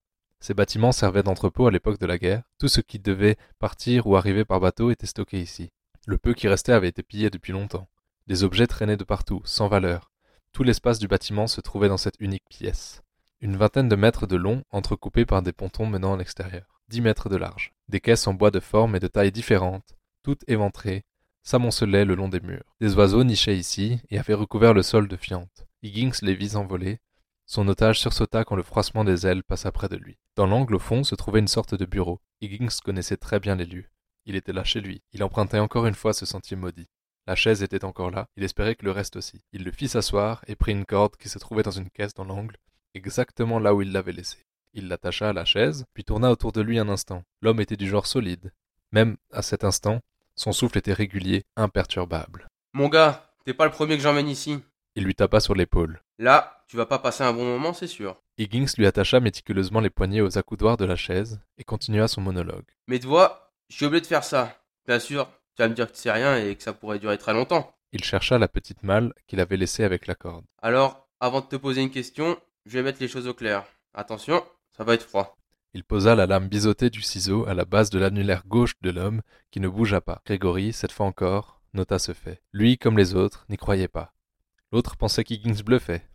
Ces 0.41 0.55
bâtiments 0.55 0.93
servaient 0.93 1.23
d'entrepôt 1.23 1.67
à 1.67 1.71
l'époque 1.71 2.01
de 2.01 2.07
la 2.07 2.19
guerre. 2.19 2.43
Tout 2.59 2.67
ce 2.67 2.81
qui 2.81 2.99
devait 2.99 3.37
partir 3.61 4.09
ou 4.09 4.17
arriver 4.17 4.45
par 4.45 4.59
bateau 4.59 4.91
était 4.91 5.07
stocké 5.07 5.41
ici. 5.41 5.71
Le 6.07 6.19
peu 6.19 6.35
qui 6.35 6.49
restait 6.49 6.73
avait 6.73 6.89
été 6.89 7.05
pillé 7.05 7.31
depuis 7.31 7.53
longtemps. 7.53 7.89
Des 8.27 8.45
objets 8.45 8.67
traînaient 8.67 8.97
de 8.97 9.05
partout, 9.05 9.43
sans 9.45 9.69
valeur. 9.69 10.11
Tout 10.53 10.63
l'espace 10.63 10.99
du 10.99 11.09
bâtiment 11.09 11.47
se 11.47 11.61
trouvait 11.61 11.89
dans 11.89 11.97
cette 11.97 12.21
unique 12.21 12.49
pièce. 12.49 13.03
Une 13.41 13.57
vingtaine 13.57 13.89
de 13.89 13.97
mètres 13.97 14.27
de 14.27 14.37
long, 14.37 14.63
entrecoupés 14.71 15.27
par 15.27 15.43
des 15.43 15.53
pontons 15.53 15.87
menant 15.87 16.15
à 16.15 16.17
l'extérieur. 16.17 16.81
Dix 16.89 17.01
mètres 17.01 17.29
de 17.29 17.37
large. 17.37 17.73
Des 17.89 18.01
caisses 18.01 18.27
en 18.27 18.35
bois 18.35 18.51
de 18.51 18.61
forme 18.61 18.95
et 18.95 19.01
de 19.01 19.09
taille 19.09 19.33
différentes, 19.33 19.97
toutes 20.23 20.49
éventrées, 20.49 21.05
s'amoncelaient 21.43 22.05
le 22.05 22.15
long 22.15 22.29
des 22.29 22.41
murs. 22.41 22.77
Des 22.81 22.95
oiseaux 22.95 23.25
nichaient 23.25 23.57
ici 23.57 23.99
et 24.11 24.19
avaient 24.19 24.35
recouvert 24.35 24.75
le 24.75 24.83
sol 24.83 25.09
de 25.09 25.17
fientes. 25.17 25.67
Higgins 25.83 26.13
les 26.23 26.35
vit 26.35 26.55
envoler. 26.55 27.01
Son 27.47 27.67
otage 27.67 27.99
sursauta 27.99 28.45
quand 28.45 28.55
le 28.55 28.63
froissement 28.63 29.05
des 29.05 29.27
ailes 29.27 29.43
passa 29.43 29.73
près 29.73 29.89
de 29.89 29.97
lui. 29.97 30.19
Dans 30.37 30.47
l'angle 30.47 30.77
au 30.77 30.79
fond 30.79 31.03
se 31.03 31.17
trouvait 31.17 31.41
une 31.41 31.49
sorte 31.49 31.75
de 31.75 31.85
bureau. 31.85 32.21
Higgins 32.41 32.69
connaissait 32.85 33.17
très 33.17 33.41
bien 33.41 33.57
les 33.57 33.67
lieux. 33.67 33.89
Il 34.25 34.37
était 34.37 34.53
là 34.53 34.63
chez 34.63 34.81
lui. 34.81 35.03
Il 35.13 35.25
empruntait 35.25 35.59
encore 35.59 35.87
une 35.87 35.95
fois 35.95 36.13
ce 36.13 36.25
sentier 36.25 36.57
maudit. 36.57 36.89
La 37.27 37.37
chaise 37.37 37.63
était 37.63 37.85
encore 37.85 38.11
là, 38.11 38.27
il 38.37 38.43
espérait 38.43 38.75
que 38.75 38.85
le 38.85 38.91
reste 38.91 39.17
aussi. 39.17 39.41
Il 39.53 39.63
le 39.63 39.71
fit 39.71 39.89
s'asseoir 39.89 40.43
et 40.49 40.57
prit 40.57 40.73
une 40.73 40.85
corde 40.85 41.17
qui 41.17 41.29
se 41.29 41.39
trouvait 41.39 41.63
dans 41.63 41.71
une 41.71 41.91
caisse 41.91 42.15
dans 42.15 42.25
l'angle, 42.25 42.57
exactement 42.95 43.61
là 43.61 43.75
où 43.75 43.83
il 43.83 43.93
l'avait 43.93 44.13
laissée. 44.13 44.45
Il 44.75 44.89
l'attacha 44.89 45.29
à 45.29 45.33
la 45.33 45.45
chaise, 45.45 45.85
puis 45.95 46.03
tourna 46.03 46.31
autour 46.31 46.51
de 46.51 46.63
lui 46.63 46.79
un 46.79 46.89
instant. 46.89 47.23
L'homme 47.41 47.61
était 47.61 47.77
du 47.77 47.89
genre 47.89 48.07
solide. 48.07 48.53
Même 48.91 49.17
à 49.31 49.43
cet 49.43 49.63
instant, 49.65 50.01
son 50.35 50.53
souffle 50.53 50.79
était 50.79 50.93
régulier, 50.93 51.45
imperturbable. 51.57 52.49
Mon 52.73 52.89
gars, 52.89 53.31
t'es 53.45 53.55
pas 53.55 53.67
le 53.67 53.71
premier 53.71 53.97
que 53.97 54.03
j'emmène 54.03 54.29
ici. 54.29 54.59
Il 54.97 55.05
lui 55.05 55.15
tapa 55.15 55.41
sur 55.41 55.55
l'épaule. 55.55 56.03
Là, 56.19 56.65
tu 56.67 56.77
vas 56.77 56.87
pas 56.87 56.99
passer 56.99 57.23
un 57.23 57.33
bon 57.33 57.45
moment, 57.45 57.73
c'est 57.73 57.87
sûr. 57.87 58.17
Higgins 58.39 58.67
lui 58.77 58.87
attacha 58.87 59.21
méticuleusement 59.21 59.81
les 59.81 59.91
poignets 59.91 60.23
aux 60.23 60.39
accoudoirs 60.39 60.77
de 60.77 60.87
la 60.87 60.97
chaise 60.97 61.39
et 61.59 61.65
continua 61.65 62.09
son 62.09 62.21
monologue. 62.21 62.65
Mais 62.89 62.99
tu 62.99 63.07
vois, 63.07 63.53
je 63.69 63.77
suis 63.77 63.85
obligé 63.85 64.01
de 64.01 64.07
faire 64.07 64.25
ça. 64.25 64.59
Bien 64.87 64.99
sûr, 64.99 65.31
tu 65.57 65.63
vas 65.63 65.69
me 65.69 65.75
dire 65.75 65.87
que 65.87 65.93
tu 65.93 66.01
sais 66.01 66.13
rien 66.13 66.37
et 66.37 66.55
que 66.57 66.63
ça 66.63 66.73
pourrait 66.73 66.99
durer 66.99 67.19
très 67.19 67.33
longtemps. 67.33 67.75
Il 67.93 68.03
chercha 68.03 68.39
la 68.39 68.49
petite 68.49 68.83
malle 68.83 69.13
qu'il 69.27 69.41
avait 69.41 69.57
laissée 69.57 69.85
avec 69.85 70.07
la 70.07 70.15
corde. 70.15 70.45
Alors, 70.63 71.09
avant 71.21 71.41
de 71.41 71.47
te 71.47 71.57
poser 71.57 71.83
une 71.83 71.91
question, 71.91 72.39
je 72.65 72.79
vais 72.79 72.83
mettre 72.83 73.01
les 73.01 73.09
choses 73.09 73.29
au 73.29 73.35
clair. 73.35 73.65
Attention, 73.95 74.43
ça 74.77 74.85
va 74.85 74.95
être 74.95 75.07
froid. 75.07 75.37
Il 75.75 75.85
posa 75.85 76.15
la 76.15 76.27
lame 76.27 76.49
biseautée 76.49 76.91
du 76.91 77.03
ciseau 77.03 77.47
à 77.47 77.55
la 77.55 77.65
base 77.65 77.91
de 77.91 77.99
l'annulaire 77.99 78.45
gauche 78.47 78.75
de 78.83 78.91
l'homme, 78.91 79.23
qui 79.51 79.61
ne 79.61 79.69
bougea 79.69 80.01
pas. 80.01 80.23
Grégory, 80.27 80.73
cette 80.73 80.93
fois 80.93 81.07
encore, 81.07 81.61
nota 81.75 81.99
ce 81.99 82.13
fait. 82.13 82.43
Lui, 82.53 82.79
comme 82.79 82.99
les 82.99 83.15
autres, 83.15 83.47
n'y 83.49 83.57
croyait 83.57 83.89
pas. 83.89 84.13
L'autre 84.71 84.97
pensait 84.97 85.25
qu'Higgins 85.25 85.63
bluffait. 85.65 86.07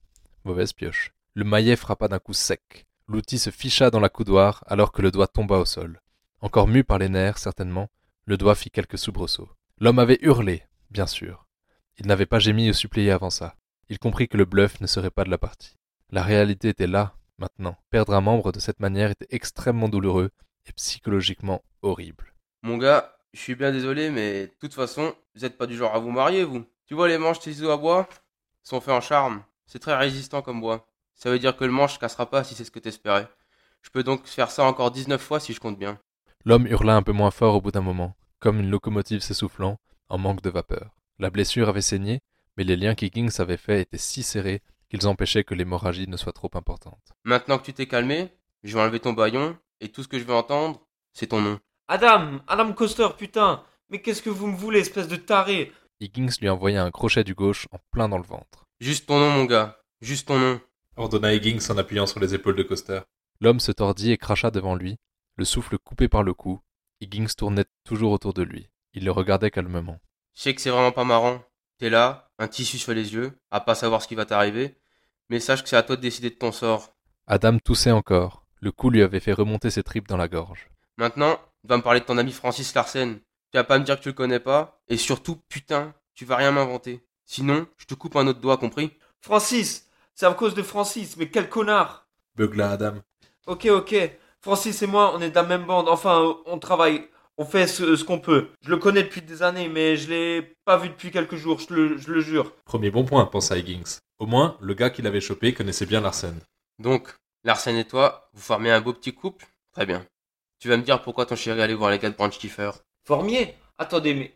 Mauvaise 0.44 0.74
pioche. 0.74 1.14
Le 1.34 1.44
maillet 1.44 1.76
frappa 1.76 2.08
d'un 2.08 2.20
coup 2.20 2.34
sec. 2.34 2.88
L'outil 3.08 3.40
se 3.40 3.50
ficha 3.50 3.90
dans 3.90 4.00
la 4.00 4.10
coudoir 4.10 4.64
alors 4.68 4.92
que 4.92 5.02
le 5.02 5.12
doigt 5.12 5.28
tomba 5.28 5.58
au 5.58 5.66
sol. 5.66 6.02
Encore 6.42 6.68
mu 6.68 6.84
par 6.84 6.98
les 7.00 7.10
nerfs, 7.10 7.38
certainement, 7.38 7.90
le 8.28 8.38
doigt 8.38 8.56
fit 8.56 8.70
quelques 8.70 8.98
soubresauts. 8.98 9.50
L'homme 9.80 10.00
avait 10.00 10.20
hurlé, 10.22 10.64
bien 10.92 11.08
sûr. 11.08 11.48
Il 11.98 12.08
n'avait 12.08 12.26
pas 12.26 12.40
gémi 12.40 12.70
ou 12.70 12.74
supplié 12.74 13.12
avant 13.12 13.30
ça. 13.30 13.56
Il 13.90 14.00
comprit 14.00 14.28
que 14.28 14.36
le 14.36 14.44
bluff 14.44 14.82
ne 14.82 14.88
serait 14.88 15.12
pas 15.12 15.24
de 15.24 15.30
la 15.30 15.38
partie. 15.38 15.78
La 16.12 16.24
réalité 16.24 16.68
était 16.68 16.88
là, 16.88 17.16
maintenant. 17.38 17.78
Perdre 17.90 18.14
un 18.14 18.22
membre 18.22 18.52
de 18.52 18.60
cette 18.60 18.82
manière 18.82 19.12
était 19.12 19.28
extrêmement 19.30 19.88
douloureux 19.88 20.32
et 20.66 20.74
psychologiquement 20.74 21.64
horrible. 21.82 22.34
Mon 22.64 22.78
gars, 22.78 23.18
je 23.34 23.40
suis 23.40 23.56
bien 23.56 23.72
désolé, 23.72 24.10
mais 24.10 24.48
de 24.48 24.56
toute 24.60 24.74
façon, 24.74 25.16
vous 25.34 25.46
êtes 25.46 25.58
pas 25.58 25.66
du 25.66 25.78
genre 25.78 25.96
à 25.96 26.00
vous 26.00 26.12
marier, 26.12 26.44
vous. 26.44 26.66
Tu 26.86 26.96
vois 26.96 27.08
les 27.08 27.18
manches 27.18 27.40
ciseaux 27.40 27.72
à 27.72 27.78
bois? 27.78 28.10
Sont 28.62 28.82
faits 28.82 28.94
en 28.94 29.02
charme. 29.02 29.42
C'est 29.68 29.80
très 29.80 29.96
résistant 29.96 30.42
comme 30.42 30.60
bois. 30.60 30.86
Ça 31.16 31.30
veut 31.30 31.40
dire 31.40 31.56
que 31.56 31.64
le 31.64 31.72
manche 31.72 31.98
cassera 31.98 32.30
pas 32.30 32.44
si 32.44 32.56
c'est 32.56 32.66
ce 32.66 32.72
que 32.72 32.80
t'espérais. 32.80 33.30
Je 33.82 33.90
peux 33.90 34.04
donc 34.04 34.28
faire 34.28 34.52
ça 34.52 34.66
encore 34.66 34.92
19 34.92 35.22
fois 35.22 35.40
si 35.40 35.54
je 35.54 35.62
compte 35.62 35.80
bien. 35.80 35.98
L'homme 36.48 36.66
hurla 36.66 36.96
un 36.96 37.04
peu 37.04 37.12
moins 37.12 37.30
fort 37.30 37.56
au 37.56 37.60
bout 37.60 37.72
d'un 37.72 37.82
moment, 37.82 38.16
comme 38.40 38.62
une 38.62 38.70
locomotive 38.70 39.20
s'essoufflant, 39.20 39.82
en 40.08 40.18
manque 40.18 40.42
de 40.42 40.50
vapeur. 40.50 40.96
La 41.20 41.30
blessure 41.30 41.68
avait 41.68 41.82
saigné, 41.82 42.22
mais 42.56 42.64
les 42.64 42.78
liens 42.78 42.96
qu'Higgins 42.96 43.28
avait 43.40 43.58
faits 43.58 43.82
étaient 43.82 43.98
si 43.98 44.24
serrés 44.24 44.62
qu'ils 44.90 45.10
empêchaient 45.10 45.44
que 45.44 45.54
l'hémorragie 45.54 46.08
ne 46.08 46.16
soit 46.16 46.32
trop 46.32 46.50
importante. 46.54 47.12
Maintenant 47.26 47.58
que 47.58 47.66
tu 47.66 47.74
t'es 47.74 47.86
calmé, 47.86 48.30
je 48.64 48.74
vais 48.74 48.82
enlever 48.82 49.02
ton 49.02 49.12
baillon, 49.12 49.58
et 49.82 49.90
tout 49.90 50.04
ce 50.04 50.08
que 50.08 50.20
je 50.20 50.24
veux 50.24 50.34
entendre, 50.34 50.80
c'est 51.12 51.28
ton 51.28 51.42
nom. 51.42 51.60
Adam 51.90 52.40
Adam 52.48 52.72
Coster, 52.72 53.10
putain 53.18 53.62
Mais 53.90 54.02
qu'est-ce 54.02 54.22
que 54.22 54.30
vous 54.30 54.48
me 54.48 54.56
voulez, 54.56 54.80
espèce 54.80 55.10
de 55.10 55.18
taré? 55.18 55.74
Higgins 56.00 56.30
lui 56.40 56.48
envoya 56.48 56.82
un 56.82 56.92
crochet 56.92 57.26
du 57.26 57.36
gauche 57.36 57.68
en 57.74 57.80
plein 57.92 58.08
dans 58.08 58.20
le 58.20 58.24
ventre. 58.24 58.64
Juste 58.80 59.08
ton 59.08 59.20
nom, 59.20 59.32
mon 59.32 59.44
gars. 59.44 59.82
Juste 60.00 60.30
ton 60.30 60.40
nom. 60.40 60.62
ordonna 60.96 61.34
Higgins 61.34 61.70
en 61.70 61.78
appuyant 61.78 62.08
sur 62.08 62.22
les 62.22 62.34
épaules 62.36 62.56
de 62.56 62.64
Coster. 62.64 63.02
L'homme 63.42 63.60
se 63.60 63.74
tordit 63.74 64.14
et 64.14 64.18
cracha 64.18 64.50
devant 64.50 64.76
lui, 64.76 64.98
le 65.38 65.46
souffle 65.46 65.78
coupé 65.78 66.08
par 66.08 66.24
le 66.24 66.34
cou. 66.34 66.60
Higgins 67.00 67.28
tournait 67.38 67.66
toujours 67.84 68.12
autour 68.12 68.34
de 68.34 68.42
lui. 68.44 68.70
Il 68.94 69.06
le 69.06 69.12
regardait 69.12 69.52
calmement. 69.52 70.00
Je 70.36 70.42
sais 70.42 70.56
que 70.56 70.62
c'est 70.62 70.72
vraiment 70.72 70.92
pas 70.92 71.04
marrant. 71.04 71.44
T'es 71.78 71.90
là, 71.90 72.32
un 72.40 72.48
tissu 72.48 72.80
sur 72.80 72.94
les 72.94 73.14
yeux, 73.14 73.40
à 73.52 73.60
pas 73.60 73.76
savoir 73.76 74.02
ce 74.02 74.08
qui 74.08 74.16
va 74.16 74.26
t'arriver, 74.26 74.76
mais 75.30 75.40
sache 75.40 75.62
que 75.62 75.70
c'est 75.70 75.76
à 75.76 75.84
toi 75.84 75.96
de 75.96 76.02
décider 76.02 76.32
de 76.32 76.36
ton 76.36 76.52
sort. 76.52 76.96
Adam 77.28 77.60
toussait 77.60 77.92
encore. 77.92 78.46
Le 78.60 78.72
coup 78.72 78.90
lui 78.90 79.04
avait 79.04 79.20
fait 79.20 79.34
remonter 79.34 79.70
ses 79.70 79.84
tripes 79.84 80.08
dans 80.08 80.18
la 80.18 80.28
gorge. 80.28 80.70
Maintenant, 80.98 81.40
tu 81.62 81.68
vas 81.68 81.78
me 81.78 81.84
parler 81.84 82.00
de 82.00 82.06
ton 82.06 82.18
ami 82.18 82.32
Francis 82.32 82.74
Larsen. 82.74 83.20
Tu 83.52 83.58
vas 83.58 83.64
pas 83.64 83.78
me 83.78 83.84
dire 83.84 83.98
que 83.98 84.04
tu 84.04 84.10
le 84.10 84.14
connais 84.14 84.40
pas, 84.40 84.82
et 84.88 84.98
surtout, 84.98 85.36
putain, 85.48 85.94
tu 86.16 86.26
vas 86.26 86.36
rien 86.36 86.52
m'inventer. 86.52 87.06
Sinon, 87.26 87.68
je 87.78 87.86
te 87.86 87.94
coupe 87.94 88.16
un 88.16 88.26
autre 88.26 88.40
doigt, 88.40 88.58
compris? 88.58 88.98
Francis 89.22 89.90
C'est 90.16 90.26
à 90.26 90.34
cause 90.34 90.56
de 90.56 90.64
Francis, 90.64 91.16
mais 91.18 91.30
quel 91.30 91.50
connard 91.50 92.10
Beugla 92.36 92.72
Adam. 92.72 92.96
Ok, 93.46 93.66
ok. 93.66 93.96
Francis 94.48 94.82
et 94.82 94.88
moi, 94.88 95.14
on 95.14 95.20
est 95.20 95.30
de 95.30 95.36
la 95.36 95.44
même 95.44 95.66
bande. 95.66 95.90
Enfin, 95.90 96.38
on 96.46 96.58
travaille. 96.58 97.10
On 97.38 97.44
fait 97.44 97.68
ce, 97.68 97.98
ce 97.98 98.06
qu'on 98.06 98.18
peut. 98.18 98.48
Je 98.62 98.70
le 98.70 98.78
connais 98.78 99.04
depuis 99.04 99.22
des 99.22 99.44
années, 99.44 99.68
mais 99.68 99.98
je 99.98 100.10
l'ai 100.10 100.56
pas 100.64 100.78
vu 100.78 100.88
depuis 100.88 101.12
quelques 101.12 101.36
jours, 101.36 101.60
je 101.60 101.74
le, 101.74 101.98
je 101.98 102.10
le 102.10 102.22
jure. 102.22 102.56
Premier 102.64 102.90
bon 102.90 103.04
point, 103.04 103.26
pensa 103.26 103.58
Higgins. 103.58 104.00
Au 104.20 104.26
moins, 104.26 104.58
le 104.62 104.74
gars 104.74 104.90
qui 104.90 105.02
l'avait 105.02 105.20
chopé 105.20 105.54
connaissait 105.54 105.86
bien 105.86 106.00
Larsen. 106.00 106.40
Donc, 106.80 107.14
Larsen 107.44 107.76
et 107.76 107.84
toi, 107.84 108.30
vous 108.34 108.42
formez 108.42 108.72
un 108.72 108.80
beau 108.80 108.94
petit 108.94 109.14
couple? 109.14 109.46
Très 109.74 109.86
bien. 109.86 110.06
Tu 110.60 110.70
vas 110.70 110.78
me 110.78 110.84
dire 110.84 111.02
pourquoi 111.02 111.26
ton 111.26 111.36
chéri 111.36 111.62
allait 111.62 111.74
voir 111.74 111.92
les 111.92 112.00
gars 112.00 112.10
de 112.10 112.16
Branchkiefer 112.16 112.72
Formier? 113.06 113.54
Attendez, 113.78 114.14
mais. 114.14 114.34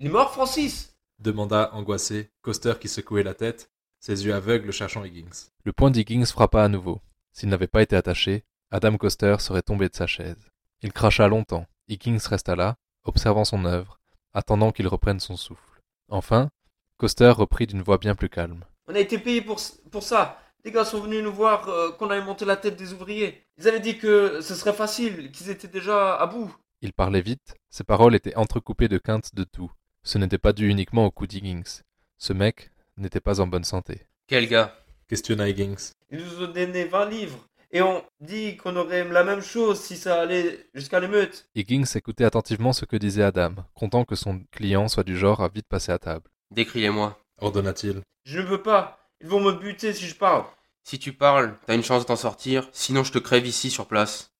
Il 0.00 0.08
est 0.08 0.10
mort, 0.10 0.32
Francis 0.32 0.92
demanda 1.20 1.72
angoissé 1.72 2.30
Coster 2.40 2.72
qui 2.80 2.88
secouait 2.88 3.22
la 3.22 3.34
tête, 3.34 3.70
ses 4.00 4.26
yeux 4.26 4.34
aveugles 4.34 4.72
cherchant 4.72 5.04
Higgins. 5.04 5.50
Le 5.62 5.72
poing 5.72 5.92
d'Higgins 5.92 6.26
frappa 6.26 6.64
à 6.64 6.68
nouveau. 6.68 7.00
S'il 7.32 7.48
n'avait 7.48 7.68
pas 7.68 7.82
été 7.82 7.94
attaché, 7.94 8.42
Adam 8.74 8.96
Coster 8.96 9.36
serait 9.38 9.60
tombé 9.60 9.90
de 9.90 9.94
sa 9.94 10.06
chaise. 10.06 10.48
Il 10.80 10.94
cracha 10.94 11.28
longtemps. 11.28 11.66
Higgins 11.88 12.26
resta 12.26 12.56
là, 12.56 12.76
observant 13.04 13.44
son 13.44 13.66
œuvre, 13.66 14.00
attendant 14.32 14.72
qu'il 14.72 14.88
reprenne 14.88 15.20
son 15.20 15.36
souffle. 15.36 15.82
Enfin, 16.08 16.48
Coster 16.96 17.28
reprit 17.28 17.66
d'une 17.66 17.82
voix 17.82 17.98
bien 17.98 18.14
plus 18.14 18.30
calme. 18.30 18.64
On 18.88 18.94
a 18.94 18.98
été 18.98 19.18
payé 19.18 19.42
pour, 19.42 19.60
pour 19.90 20.02
ça. 20.02 20.40
Les 20.64 20.72
gars 20.72 20.86
sont 20.86 21.00
venus 21.00 21.22
nous 21.22 21.34
voir 21.34 21.68
euh, 21.68 21.90
qu'on 21.92 22.08
avait 22.08 22.24
monté 22.24 22.46
la 22.46 22.56
tête 22.56 22.76
des 22.76 22.94
ouvriers. 22.94 23.44
Ils 23.58 23.68
avaient 23.68 23.78
dit 23.78 23.98
que 23.98 24.40
ce 24.40 24.54
serait 24.54 24.72
facile, 24.72 25.30
qu'ils 25.32 25.50
étaient 25.50 25.68
déjà 25.68 26.16
à 26.16 26.26
bout. 26.26 26.56
Il 26.80 26.94
parlait 26.94 27.20
vite, 27.20 27.54
ses 27.68 27.84
paroles 27.84 28.14
étaient 28.14 28.36
entrecoupées 28.36 28.88
de 28.88 28.96
quintes 28.96 29.34
de 29.34 29.44
tout. 29.44 29.70
Ce 30.02 30.16
n'était 30.16 30.38
pas 30.38 30.54
dû 30.54 30.70
uniquement 30.70 31.04
au 31.04 31.10
coup 31.10 31.26
d'Higgins. 31.26 31.82
Ce 32.16 32.32
mec 32.32 32.70
n'était 32.96 33.20
pas 33.20 33.38
en 33.38 33.46
bonne 33.46 33.64
santé. 33.64 34.06
Quel 34.28 34.48
gars? 34.48 34.74
Questionna 35.08 35.46
Higgins. 35.46 35.92
Ils 36.10 36.24
nous 36.24 36.44
ont 36.44 36.50
donné 36.50 36.86
20 36.86 37.10
livres. 37.10 37.46
Et 37.72 37.80
on 37.80 38.04
dit 38.20 38.58
qu'on 38.58 38.76
aurait 38.76 39.08
la 39.08 39.24
même 39.24 39.40
chose 39.40 39.80
si 39.80 39.96
ça 39.96 40.20
allait 40.20 40.68
jusqu'à 40.74 41.00
l'émeute. 41.00 41.46
Higgins 41.54 41.84
écoutait 41.94 42.24
attentivement 42.24 42.74
ce 42.74 42.84
que 42.84 42.96
disait 42.96 43.22
Adam, 43.22 43.54
content 43.74 44.04
que 44.04 44.14
son 44.14 44.40
client 44.50 44.88
soit 44.88 45.04
du 45.04 45.16
genre 45.16 45.42
à 45.42 45.48
vite 45.48 45.66
passer 45.66 45.90
à 45.90 45.98
table. 45.98 46.28
Décris-les-moi. 46.50 47.18
Ordonna-t-il. 47.40 48.02
Je 48.24 48.40
ne 48.40 48.46
veux 48.46 48.62
pas. 48.62 49.08
Ils 49.22 49.26
vont 49.26 49.40
me 49.40 49.52
buter 49.52 49.94
si 49.94 50.06
je 50.06 50.14
parle. 50.14 50.44
Si 50.84 50.98
tu 50.98 51.12
parles, 51.12 51.56
t'as 51.66 51.74
une 51.74 51.82
chance 51.82 52.04
d'en 52.04 52.16
sortir, 52.16 52.68
sinon 52.72 53.04
je 53.04 53.12
te 53.12 53.18
crève 53.18 53.46
ici 53.46 53.70
sur 53.70 53.86
place. 53.86 54.32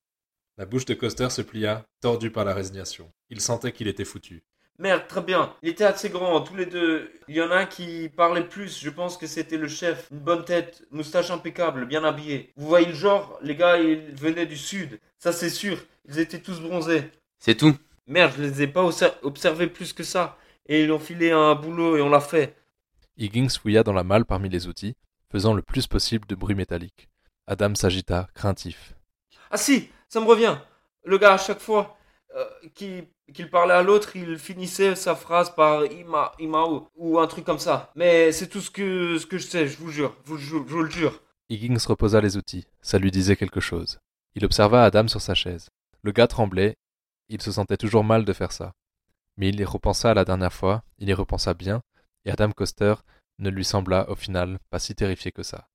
La 0.58 0.66
bouche 0.66 0.84
de 0.84 0.94
Coster 0.94 1.30
se 1.30 1.40
plia, 1.40 1.86
tordue 2.02 2.30
par 2.30 2.44
la 2.44 2.52
résignation. 2.52 3.10
Il 3.30 3.40
sentait 3.40 3.72
qu'il 3.72 3.88
était 3.88 4.04
foutu. 4.04 4.44
Merde, 4.82 5.06
très 5.06 5.22
bien. 5.22 5.54
Il 5.62 5.68
était 5.68 5.84
assez 5.84 6.10
grand, 6.10 6.40
tous 6.40 6.56
les 6.56 6.66
deux. 6.66 7.12
Il 7.28 7.36
y 7.36 7.40
en 7.40 7.52
a 7.52 7.58
un 7.58 7.66
qui 7.66 8.08
parlait 8.08 8.42
plus, 8.42 8.80
je 8.82 8.90
pense 8.90 9.16
que 9.16 9.28
c'était 9.28 9.56
le 9.56 9.68
chef. 9.68 10.08
Une 10.10 10.18
bonne 10.18 10.44
tête, 10.44 10.82
moustache 10.90 11.30
impeccable, 11.30 11.86
bien 11.86 12.02
habillé. 12.02 12.52
Vous 12.56 12.66
voyez 12.66 12.88
le 12.88 12.92
genre, 12.92 13.38
les 13.42 13.54
gars, 13.54 13.78
ils 13.78 14.12
venaient 14.16 14.44
du 14.44 14.56
sud. 14.56 14.98
Ça 15.20 15.30
c'est 15.30 15.50
sûr, 15.50 15.78
ils 16.08 16.18
étaient 16.18 16.40
tous 16.40 16.60
bronzés. 16.60 17.12
C'est 17.38 17.54
tout. 17.54 17.76
Merde, 18.08 18.32
je 18.36 18.42
les 18.42 18.62
ai 18.62 18.66
pas 18.66 18.82
obser- 18.82 19.12
observés 19.22 19.68
plus 19.68 19.92
que 19.92 20.02
ça. 20.02 20.36
Et 20.66 20.82
ils 20.82 20.90
ont 20.90 20.98
filé 20.98 21.30
un 21.30 21.54
boulot 21.54 21.96
et 21.96 22.02
on 22.02 22.10
l'a 22.10 22.20
fait. 22.20 22.56
Higgins 23.16 23.50
fouilla 23.50 23.84
dans 23.84 23.92
la 23.92 24.02
malle 24.02 24.24
parmi 24.24 24.48
les 24.48 24.66
outils, 24.66 24.96
faisant 25.30 25.54
le 25.54 25.62
plus 25.62 25.86
possible 25.86 26.26
de 26.26 26.34
bruit 26.34 26.56
métallique. 26.56 27.08
Adam 27.46 27.76
s'agita, 27.76 28.26
craintif. 28.34 28.94
Ah 29.48 29.56
si, 29.56 29.90
ça 30.08 30.20
me 30.20 30.26
revient. 30.26 30.56
Le 31.04 31.18
gars 31.18 31.34
à 31.34 31.38
chaque 31.38 31.60
fois. 31.60 31.96
Euh, 32.36 32.44
qui- 32.74 33.04
qu'il 33.34 33.50
parlait 33.50 33.74
à 33.74 33.82
l'autre, 33.82 34.16
il 34.16 34.38
finissait 34.38 34.94
sa 34.94 35.14
phrase 35.14 35.54
par 35.54 35.84
Ima, 35.86 36.32
Imao 36.38 36.88
ou 36.96 37.18
un 37.18 37.26
truc 37.26 37.44
comme 37.44 37.58
ça. 37.58 37.90
Mais 37.94 38.32
c'est 38.32 38.48
tout 38.48 38.60
ce 38.60 38.70
que, 38.70 39.18
ce 39.18 39.26
que 39.26 39.38
je 39.38 39.46
sais, 39.46 39.66
je 39.68 39.76
vous 39.78 39.90
jure, 39.90 40.14
je 40.26 40.36
je 40.36 40.56
vous 40.56 40.82
le 40.82 40.90
jure. 40.90 41.20
Higgins 41.50 41.76
reposa 41.86 42.20
les 42.20 42.36
outils. 42.36 42.66
Ça 42.80 42.98
lui 42.98 43.10
disait 43.10 43.36
quelque 43.36 43.60
chose. 43.60 43.98
Il 44.34 44.44
observa 44.44 44.84
Adam 44.84 45.08
sur 45.08 45.20
sa 45.20 45.34
chaise. 45.34 45.68
Le 46.02 46.12
gars 46.12 46.26
tremblait. 46.26 46.76
Il 47.28 47.40
se 47.42 47.52
sentait 47.52 47.76
toujours 47.76 48.04
mal 48.04 48.24
de 48.24 48.32
faire 48.32 48.52
ça. 48.52 48.72
Mais 49.36 49.48
il 49.48 49.58
y 49.60 49.64
repensa 49.64 50.10
à 50.10 50.14
la 50.14 50.24
dernière 50.24 50.52
fois, 50.52 50.82
il 50.98 51.08
y 51.08 51.14
repensa 51.14 51.54
bien, 51.54 51.80
et 52.26 52.30
Adam 52.30 52.50
Coster 52.52 52.94
ne 53.38 53.48
lui 53.50 53.64
sembla, 53.64 54.08
au 54.10 54.14
final, 54.14 54.58
pas 54.70 54.78
si 54.78 54.94
terrifié 54.94 55.32
que 55.32 55.42
ça. 55.42 55.66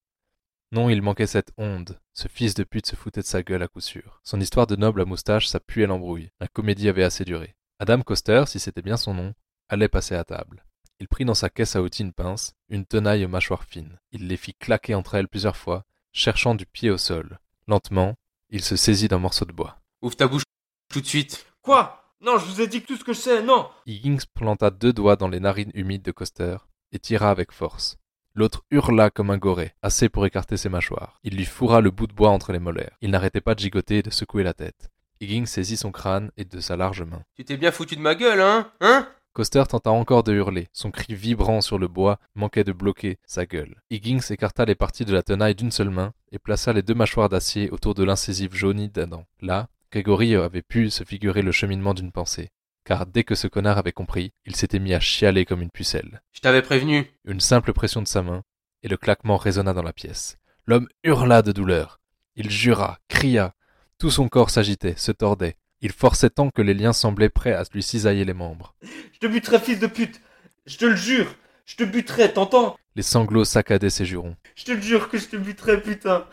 Non, 0.72 0.90
il 0.90 1.02
manquait 1.02 1.28
cette 1.28 1.54
onde. 1.58 2.00
Ce 2.14 2.28
fils 2.28 2.54
de 2.54 2.64
pute 2.64 2.88
se 2.88 2.96
foutait 2.96 3.22
de 3.22 3.26
sa 3.26 3.42
gueule 3.42 3.64
à 3.64 3.68
coup 3.68 3.80
sûr. 3.80 4.20
Son 4.24 4.42
histoire 4.42 4.68
de 4.68 4.76
noble 4.76 5.02
à 5.02 5.06
moustache, 5.06 5.48
ça 5.48 5.60
puait 5.60 5.88
l'embrouille. 5.88 6.30
La 6.42 6.48
comédie 6.48 6.90
avait 6.90 7.04
assez 7.04 7.24
duré. 7.24 7.56
Adam 7.80 8.02
Coster, 8.02 8.44
si 8.48 8.60
c'était 8.60 8.82
bien 8.82 8.98
son 8.98 9.14
nom, 9.14 9.34
allait 9.70 9.88
passer 9.88 10.16
à 10.16 10.24
table. 10.24 10.66
Il 11.00 11.08
prit 11.08 11.26
dans 11.26 11.36
sa 11.36 11.50
caisse 11.50 11.76
à 11.76 11.82
outils 11.82 12.02
une 12.02 12.12
pince, 12.12 12.54
une 12.70 12.86
tenaille 12.86 13.24
aux 13.24 13.30
mâchoires 13.30 13.64
fines. 13.64 14.00
Il 14.12 14.28
les 14.28 14.38
fit 14.38 14.56
claquer 14.56 14.96
entre 14.96 15.16
elles 15.16 15.28
plusieurs 15.28 15.56
fois, 15.56 15.86
cherchant 16.12 16.56
du 16.56 16.66
pied 16.66 16.90
au 16.90 16.98
sol. 16.98 17.40
Lentement, 17.68 18.16
il 18.50 18.64
se 18.64 18.76
saisit 18.76 19.08
d'un 19.08 19.20
morceau 19.20 19.46
de 19.46 19.52
bois. 19.52 19.80
Ouvre 20.02 20.16
ta 20.16 20.28
bouche 20.28 20.44
tout 20.90 21.02
de 21.02 21.06
suite. 21.06 21.46
Quoi? 21.62 22.04
Non, 22.20 22.40
je 22.40 22.46
vous 22.46 22.62
ai 22.62 22.68
dit 22.68 22.82
tout 22.82 22.98
ce 22.98 23.04
que 23.04 23.14
je 23.14 23.20
sais, 23.20 23.44
non 23.44 23.70
Higgins 23.86 24.26
planta 24.34 24.72
deux 24.72 24.92
doigts 24.92 25.18
dans 25.18 25.28
les 25.28 25.40
narines 25.40 25.72
humides 25.76 26.02
de 26.02 26.12
Coster 26.12 26.58
et 26.92 27.00
tira 27.00 27.30
avec 27.30 27.52
force. 27.52 27.98
L'autre 28.38 28.62
hurla 28.70 29.10
comme 29.10 29.32
un 29.32 29.40
goré, 29.40 29.74
assez 29.82 30.10
pour 30.10 30.24
écarter 30.28 30.58
ses 30.58 30.70
mâchoires. 30.70 31.20
Il 31.24 31.36
lui 31.36 31.44
fourra 31.44 31.82
le 31.82 31.90
bout 31.90 32.06
de 32.06 32.14
bois 32.14 32.30
entre 32.30 32.54
les 32.54 32.60
molaires. 32.60 32.96
Il 33.02 33.10
n'arrêtait 33.10 33.42
pas 33.42 33.56
de 33.56 33.60
gigoter 33.60 33.98
et 33.98 34.04
de 34.04 34.12
secouer 34.12 34.44
la 34.44 34.54
tête. 34.54 34.92
Higgins 35.20 35.48
saisit 35.48 35.76
son 35.76 35.92
crâne 35.92 36.30
et 36.38 36.46
de 36.46 36.60
sa 36.60 36.78
large 36.78 37.02
main. 37.02 37.24
Tu 37.36 37.44
t'es 37.44 37.58
bien 37.58 37.72
foutu 37.72 37.96
de 37.96 38.02
ma 38.02 38.14
gueule, 38.14 38.40
hein 38.40 38.72
Hein? 38.80 39.08
Coster 39.34 39.64
tenta 39.68 39.90
encore 39.90 40.22
de 40.22 40.34
hurler. 40.34 40.68
Son 40.72 40.92
cri 40.92 41.16
vibrant 41.16 41.62
sur 41.62 41.80
le 41.80 41.88
bois 41.88 42.20
manquait 42.36 42.64
de 42.64 42.74
bloquer 42.74 43.18
sa 43.26 43.48
gueule. 43.48 43.82
Higgins 43.90 44.22
écarta 44.30 44.66
les 44.66 44.76
parties 44.76 45.06
de 45.06 45.14
la 45.16 45.24
tenaille 45.24 45.56
d'une 45.56 45.72
seule 45.72 45.90
main 45.90 46.14
et 46.32 46.38
plaça 46.38 46.74
les 46.74 46.84
deux 46.84 46.94
mâchoires 46.94 47.30
d'acier 47.30 47.72
autour 47.72 47.96
de 47.96 48.04
l'incisive 48.04 48.54
jaunie 48.54 48.90
d'Adam. 48.90 49.26
Là, 49.42 49.68
Grégory 49.92 50.36
avait 50.36 50.62
pu 50.62 50.92
se 50.92 51.04
figurer 51.04 51.42
le 51.42 51.52
cheminement 51.52 51.96
d'une 51.96 52.12
pensée. 52.12 52.52
Car 52.88 53.06
dès 53.06 53.26
que 53.26 53.36
ce 53.36 53.50
connard 53.50 53.78
avait 53.78 53.92
compris, 53.92 54.32
il 54.46 54.56
s'était 54.56 54.80
mis 54.80 54.94
à 54.94 55.02
chialer 55.02 55.44
comme 55.44 55.62
une 55.62 55.70
pucelle. 55.70 56.22
Je 56.32 56.40
t'avais 56.40 56.62
prévenu. 56.62 57.12
Une 57.26 57.42
simple 57.42 57.74
pression 57.74 58.02
de 58.02 58.08
sa 58.08 58.22
main, 58.22 58.44
et 58.82 58.88
le 58.88 58.96
claquement 58.96 59.36
résonna 59.36 59.74
dans 59.74 59.84
la 59.84 59.92
pièce. 59.92 60.38
L'homme 60.66 60.88
hurla 61.04 61.42
de 61.42 61.52
douleur. 61.52 62.00
Il 62.38 62.50
jura, 62.50 63.00
cria. 63.10 63.54
Tout 63.98 64.10
son 64.10 64.30
corps 64.30 64.52
s'agitait, 64.52 64.96
se 64.96 65.12
tordait. 65.12 65.58
Il 65.82 65.92
forçait 65.92 66.30
tant 66.30 66.50
que 66.50 66.62
les 66.62 66.74
liens 66.74 66.94
semblaient 66.94 67.28
prêts 67.28 67.52
à 67.52 67.66
lui 67.74 67.84
cisailler 67.84 68.24
les 68.24 68.34
membres. 68.34 68.74
Je 69.12 69.20
te 69.20 69.28
buterai, 69.28 69.60
fils 69.60 69.80
de 69.80 69.88
pute 69.88 70.22
Je 70.66 70.78
te 70.78 70.86
le 70.86 70.96
jure 70.96 71.36
Je 71.66 71.76
te 71.76 71.84
buterai, 71.84 72.32
t'entends? 72.32 72.78
Les 72.96 73.04
sanglots 73.04 73.44
saccadaient 73.44 73.90
ses 73.90 74.06
jurons. 74.06 74.38
Je 74.56 74.64
te 74.64 74.72
le 74.72 74.80
jure 74.80 75.10
que 75.10 75.18
je 75.18 75.28
te 75.28 75.36
buterai, 75.36 75.82
putain 75.82 76.26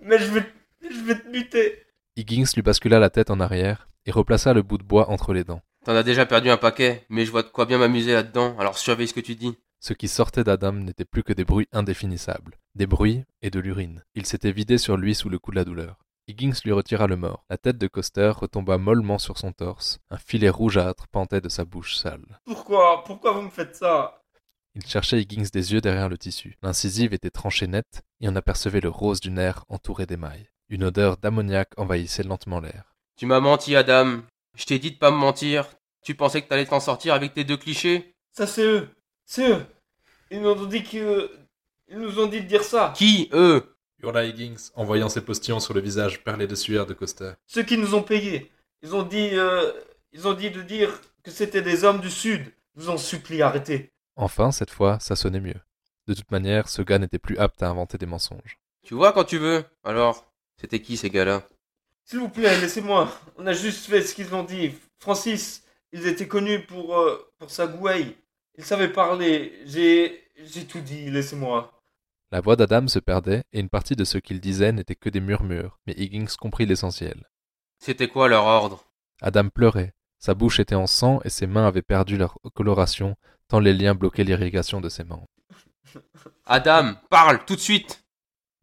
Mais 0.00 0.18
je 0.18 0.32
vais, 0.32 0.50
je 0.80 1.00
vais 1.00 1.18
te 1.18 1.28
buter 1.30 1.84
Higgins 2.16 2.46
lui 2.54 2.62
bascula 2.62 2.98
la 2.98 3.10
tête 3.10 3.28
en 3.28 3.38
arrière 3.38 3.90
et 4.06 4.10
replaça 4.10 4.54
le 4.54 4.62
bout 4.62 4.78
de 4.78 4.82
bois 4.82 5.10
entre 5.10 5.34
les 5.34 5.44
dents. 5.44 5.60
T'en 5.84 5.96
as 5.96 6.02
déjà 6.02 6.26
perdu 6.26 6.50
un 6.50 6.56
paquet, 6.56 7.06
mais 7.08 7.24
je 7.24 7.30
vois 7.30 7.42
de 7.42 7.48
quoi 7.48 7.64
bien 7.64 7.78
m'amuser 7.78 8.12
là-dedans, 8.12 8.58
alors 8.58 8.76
surveille 8.76 9.08
ce 9.08 9.14
que 9.14 9.20
tu 9.20 9.34
dis. 9.34 9.56
Ce 9.80 9.94
qui 9.94 10.08
sortait 10.08 10.44
d'Adam 10.44 10.72
n'était 10.72 11.06
plus 11.06 11.22
que 11.22 11.32
des 11.32 11.46
bruits 11.46 11.68
indéfinissables. 11.72 12.58
Des 12.74 12.86
bruits 12.86 13.24
et 13.40 13.50
de 13.50 13.60
l'urine. 13.60 14.04
Il 14.14 14.26
s'était 14.26 14.52
vidé 14.52 14.76
sur 14.76 14.98
lui 14.98 15.14
sous 15.14 15.30
le 15.30 15.38
coup 15.38 15.52
de 15.52 15.56
la 15.56 15.64
douleur. 15.64 15.96
Higgins 16.28 16.52
lui 16.64 16.72
retira 16.72 17.06
le 17.06 17.16
mort. 17.16 17.44
La 17.48 17.56
tête 17.56 17.78
de 17.78 17.86
Coster 17.86 18.30
retomba 18.36 18.76
mollement 18.76 19.18
sur 19.18 19.38
son 19.38 19.52
torse. 19.52 19.98
Un 20.10 20.18
filet 20.18 20.50
rougeâtre 20.50 21.08
pendait 21.08 21.40
de 21.40 21.48
sa 21.48 21.64
bouche 21.64 21.96
sale. 21.96 22.40
Pourquoi? 22.44 23.02
Pourquoi 23.04 23.32
vous 23.32 23.42
me 23.42 23.50
faites 23.50 23.74
ça? 23.74 24.22
Il 24.74 24.86
cherchait 24.86 25.20
Higgins 25.20 25.48
des 25.52 25.72
yeux 25.72 25.80
derrière 25.80 26.10
le 26.10 26.18
tissu. 26.18 26.56
L'incisive 26.62 27.14
était 27.14 27.30
tranchée 27.30 27.66
nette, 27.66 28.02
et 28.20 28.28
on 28.28 28.36
apercevait 28.36 28.80
le 28.80 28.90
rose 28.90 29.20
du 29.20 29.30
nerf 29.30 29.64
entouré 29.68 30.06
d'émail. 30.06 30.50
Une 30.68 30.84
odeur 30.84 31.16
d'ammoniac 31.16 31.70
envahissait 31.78 32.22
lentement 32.22 32.60
l'air. 32.60 32.94
Tu 33.16 33.26
m'as 33.26 33.40
menti, 33.40 33.74
Adam. 33.74 34.20
Je 34.60 34.66
t'ai 34.66 34.78
dit 34.78 34.90
de 34.90 34.98
pas 34.98 35.10
me 35.10 35.16
mentir. 35.16 35.66
Tu 36.04 36.14
pensais 36.14 36.42
que 36.42 36.48
t'allais 36.48 36.66
t'en 36.66 36.80
sortir 36.80 37.14
avec 37.14 37.32
tes 37.32 37.44
deux 37.44 37.56
clichés? 37.56 38.14
Ça, 38.32 38.46
c'est 38.46 38.62
eux 38.62 38.88
C'est 39.24 39.50
eux 39.50 39.64
Ils 40.30 40.42
nous 40.42 40.50
ont 40.50 40.66
dit 40.66 40.82
que... 40.84 41.30
Ils 41.88 41.98
nous 41.98 42.20
ont 42.20 42.26
dit 42.26 42.42
de 42.42 42.46
dire 42.46 42.62
ça 42.62 42.92
Qui, 42.94 43.30
eux? 43.32 43.74
Hurla 44.02 44.24
Higgins 44.24 44.70
en 44.74 44.84
voyant 44.84 45.08
ses 45.08 45.22
postillons 45.22 45.60
sur 45.60 45.72
le 45.72 45.80
visage 45.80 46.22
perlé 46.22 46.46
de 46.46 46.54
sueur 46.54 46.84
de 46.84 46.92
Coster. 46.92 47.32
Ceux 47.46 47.62
qui 47.62 47.78
nous 47.78 47.94
ont 47.94 48.02
payés 48.02 48.50
Ils 48.82 48.94
ont 48.94 49.02
dit... 49.02 49.30
euh, 49.32 49.72
Ils 50.12 50.28
ont 50.28 50.34
dit 50.34 50.50
de 50.50 50.60
dire 50.60 51.00
que 51.22 51.30
c'était 51.30 51.62
des 51.62 51.84
hommes 51.84 52.00
du 52.02 52.10
Sud 52.10 52.52
Je 52.76 52.82
vous 52.82 52.90
en 52.90 52.98
supplie, 52.98 53.40
arrêtez 53.40 53.92
Enfin, 54.16 54.52
cette 54.52 54.70
fois, 54.70 54.98
ça 55.00 55.16
sonnait 55.16 55.40
mieux. 55.40 55.60
De 56.06 56.12
toute 56.12 56.30
manière, 56.30 56.68
ce 56.68 56.82
gars 56.82 56.98
n'était 56.98 57.18
plus 57.18 57.38
apte 57.38 57.62
à 57.62 57.68
inventer 57.70 57.96
des 57.96 58.04
mensonges. 58.06 58.58
Tu 58.84 58.92
vois 58.92 59.12
quand 59.14 59.24
tu 59.24 59.38
veux. 59.38 59.64
Alors, 59.84 60.30
c'était 60.60 60.80
qui 60.82 60.98
ces 60.98 61.08
gars-là? 61.08 61.44
S'il 62.10 62.18
vous 62.18 62.28
plaît, 62.28 62.60
laissez-moi. 62.60 63.08
On 63.36 63.46
a 63.46 63.52
juste 63.52 63.86
fait 63.86 64.02
ce 64.02 64.16
qu'ils 64.16 64.34
ont 64.34 64.42
dit. 64.42 64.72
Francis, 64.98 65.62
ils 65.92 66.08
étaient 66.08 66.26
connus 66.26 66.66
pour, 66.66 66.98
euh, 66.98 67.30
pour 67.38 67.50
sa 67.50 67.68
gouaille. 67.68 68.16
Ils 68.58 68.64
savaient 68.64 68.92
parler. 68.92 69.52
J'ai, 69.66 70.24
j'ai 70.42 70.64
tout 70.64 70.80
dit, 70.80 71.08
laissez-moi. 71.08 71.72
La 72.32 72.40
voix 72.40 72.56
d'Adam 72.56 72.88
se 72.88 72.98
perdait, 72.98 73.44
et 73.52 73.60
une 73.60 73.68
partie 73.68 73.94
de 73.94 74.02
ce 74.02 74.18
qu'il 74.18 74.40
disait 74.40 74.72
n'était 74.72 74.96
que 74.96 75.08
des 75.08 75.20
murmures, 75.20 75.78
mais 75.86 75.94
Higgins 75.96 76.34
comprit 76.36 76.66
l'essentiel. 76.66 77.28
C'était 77.78 78.08
quoi 78.08 78.26
leur 78.26 78.44
ordre? 78.44 78.84
Adam 79.22 79.48
pleurait. 79.48 79.94
Sa 80.18 80.34
bouche 80.34 80.58
était 80.58 80.74
en 80.74 80.88
sang 80.88 81.20
et 81.24 81.30
ses 81.30 81.46
mains 81.46 81.68
avaient 81.68 81.80
perdu 81.80 82.16
leur 82.16 82.38
coloration, 82.54 83.14
tant 83.46 83.60
les 83.60 83.72
liens 83.72 83.94
bloquaient 83.94 84.24
l'irrigation 84.24 84.80
de 84.80 84.88
ses 84.88 85.04
membres. 85.04 85.30
Adam, 86.44 86.94
parle, 87.08 87.44
tout 87.44 87.54
de 87.54 87.60
suite 87.60 88.02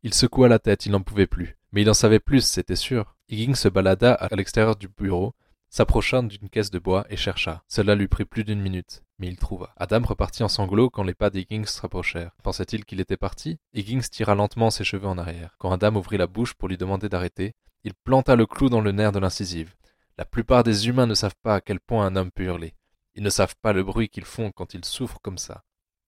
Il 0.03 0.13
secoua 0.13 0.49
la 0.49 0.59
tête, 0.59 0.85
il 0.85 0.91
n'en 0.91 1.01
pouvait 1.01 1.27
plus. 1.27 1.56
Mais 1.77 1.83
il 1.83 1.89
en 1.91 1.93
savait 1.93 2.19
plus, 2.19 2.41
c'était 2.41 2.75
sûr. 2.75 3.15
Higgins 3.29 3.53
se 3.53 3.67
balada 3.67 4.11
à 4.11 4.35
l'extérieur 4.35 4.77
du 4.77 4.87
bureau, 4.87 5.35
s'approcha 5.69 6.19
d'une 6.23 6.49
caisse 6.49 6.71
de 6.71 6.79
bois 6.79 7.05
et 7.11 7.17
chercha. 7.17 7.61
Cela 7.67 7.93
lui 7.93 8.07
prit 8.07 8.25
plus 8.25 8.43
d'une 8.43 8.59
minute, 8.59 9.03
mais 9.19 9.27
il 9.27 9.37
trouva. 9.37 9.75
Adam 9.77 10.01
repartit 10.03 10.41
en 10.41 10.47
sanglots 10.47 10.89
quand 10.89 11.03
les 11.03 11.13
pas 11.13 11.29
d'Higgins 11.29 11.67
se 11.67 11.79
rapprochèrent. 11.79 12.31
Pensait-il 12.41 12.83
qu'il 12.83 12.99
était 12.99 13.15
parti? 13.15 13.59
Higgins 13.75 14.09
tira 14.11 14.33
lentement 14.33 14.71
ses 14.71 14.83
cheveux 14.83 15.05
en 15.05 15.19
arrière. 15.19 15.53
Quand 15.59 15.71
Adam 15.71 15.97
ouvrit 15.97 16.17
la 16.17 16.25
bouche 16.25 16.55
pour 16.55 16.67
lui 16.67 16.77
demander 16.77 17.09
d'arrêter, 17.09 17.53
il 17.83 17.93
planta 17.93 18.35
le 18.35 18.47
clou 18.47 18.69
dans 18.69 18.81
le 18.81 18.91
nerf 18.91 19.11
de 19.11 19.19
l'incisive. 19.19 19.75
La 20.17 20.25
plupart 20.25 20.63
des 20.63 20.87
humains 20.87 21.05
ne 21.05 21.13
savent 21.13 21.37
pas 21.43 21.53
à 21.53 21.61
quel 21.61 21.79
point 21.79 22.07
un 22.07 22.15
homme 22.15 22.31
peut 22.31 22.45
hurler. 22.45 22.73
Ils 23.13 23.21
ne 23.21 23.29
savent 23.29 23.55
pas 23.61 23.71
le 23.71 23.83
bruit 23.83 24.09
qu'ils 24.09 24.25
font 24.25 24.51
quand 24.51 24.73
ils 24.73 24.83
souffrent 24.83 25.21
comme 25.21 25.37
ça. 25.37 25.63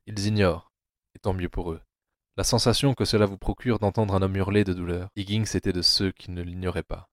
Ils 0.07 0.25
ignorent, 0.25 0.71
et 1.13 1.19
tant 1.19 1.33
mieux 1.33 1.47
pour 1.47 1.71
eux. 1.73 1.81
La 2.37 2.43
sensation 2.43 2.93
que 2.93 3.05
cela 3.05 3.25
vous 3.25 3.37
procure 3.37 3.79
d'entendre 3.79 4.13
un 4.13 4.21
homme 4.21 4.35
hurler 4.35 4.63
de 4.63 4.73
douleur, 4.73 5.09
Higgins 5.15 5.43
était 5.55 5.73
de 5.73 5.81
ceux 5.81 6.11
qui 6.11 6.31
ne 6.31 6.41
l'ignoraient 6.41 6.83
pas. 6.83 7.09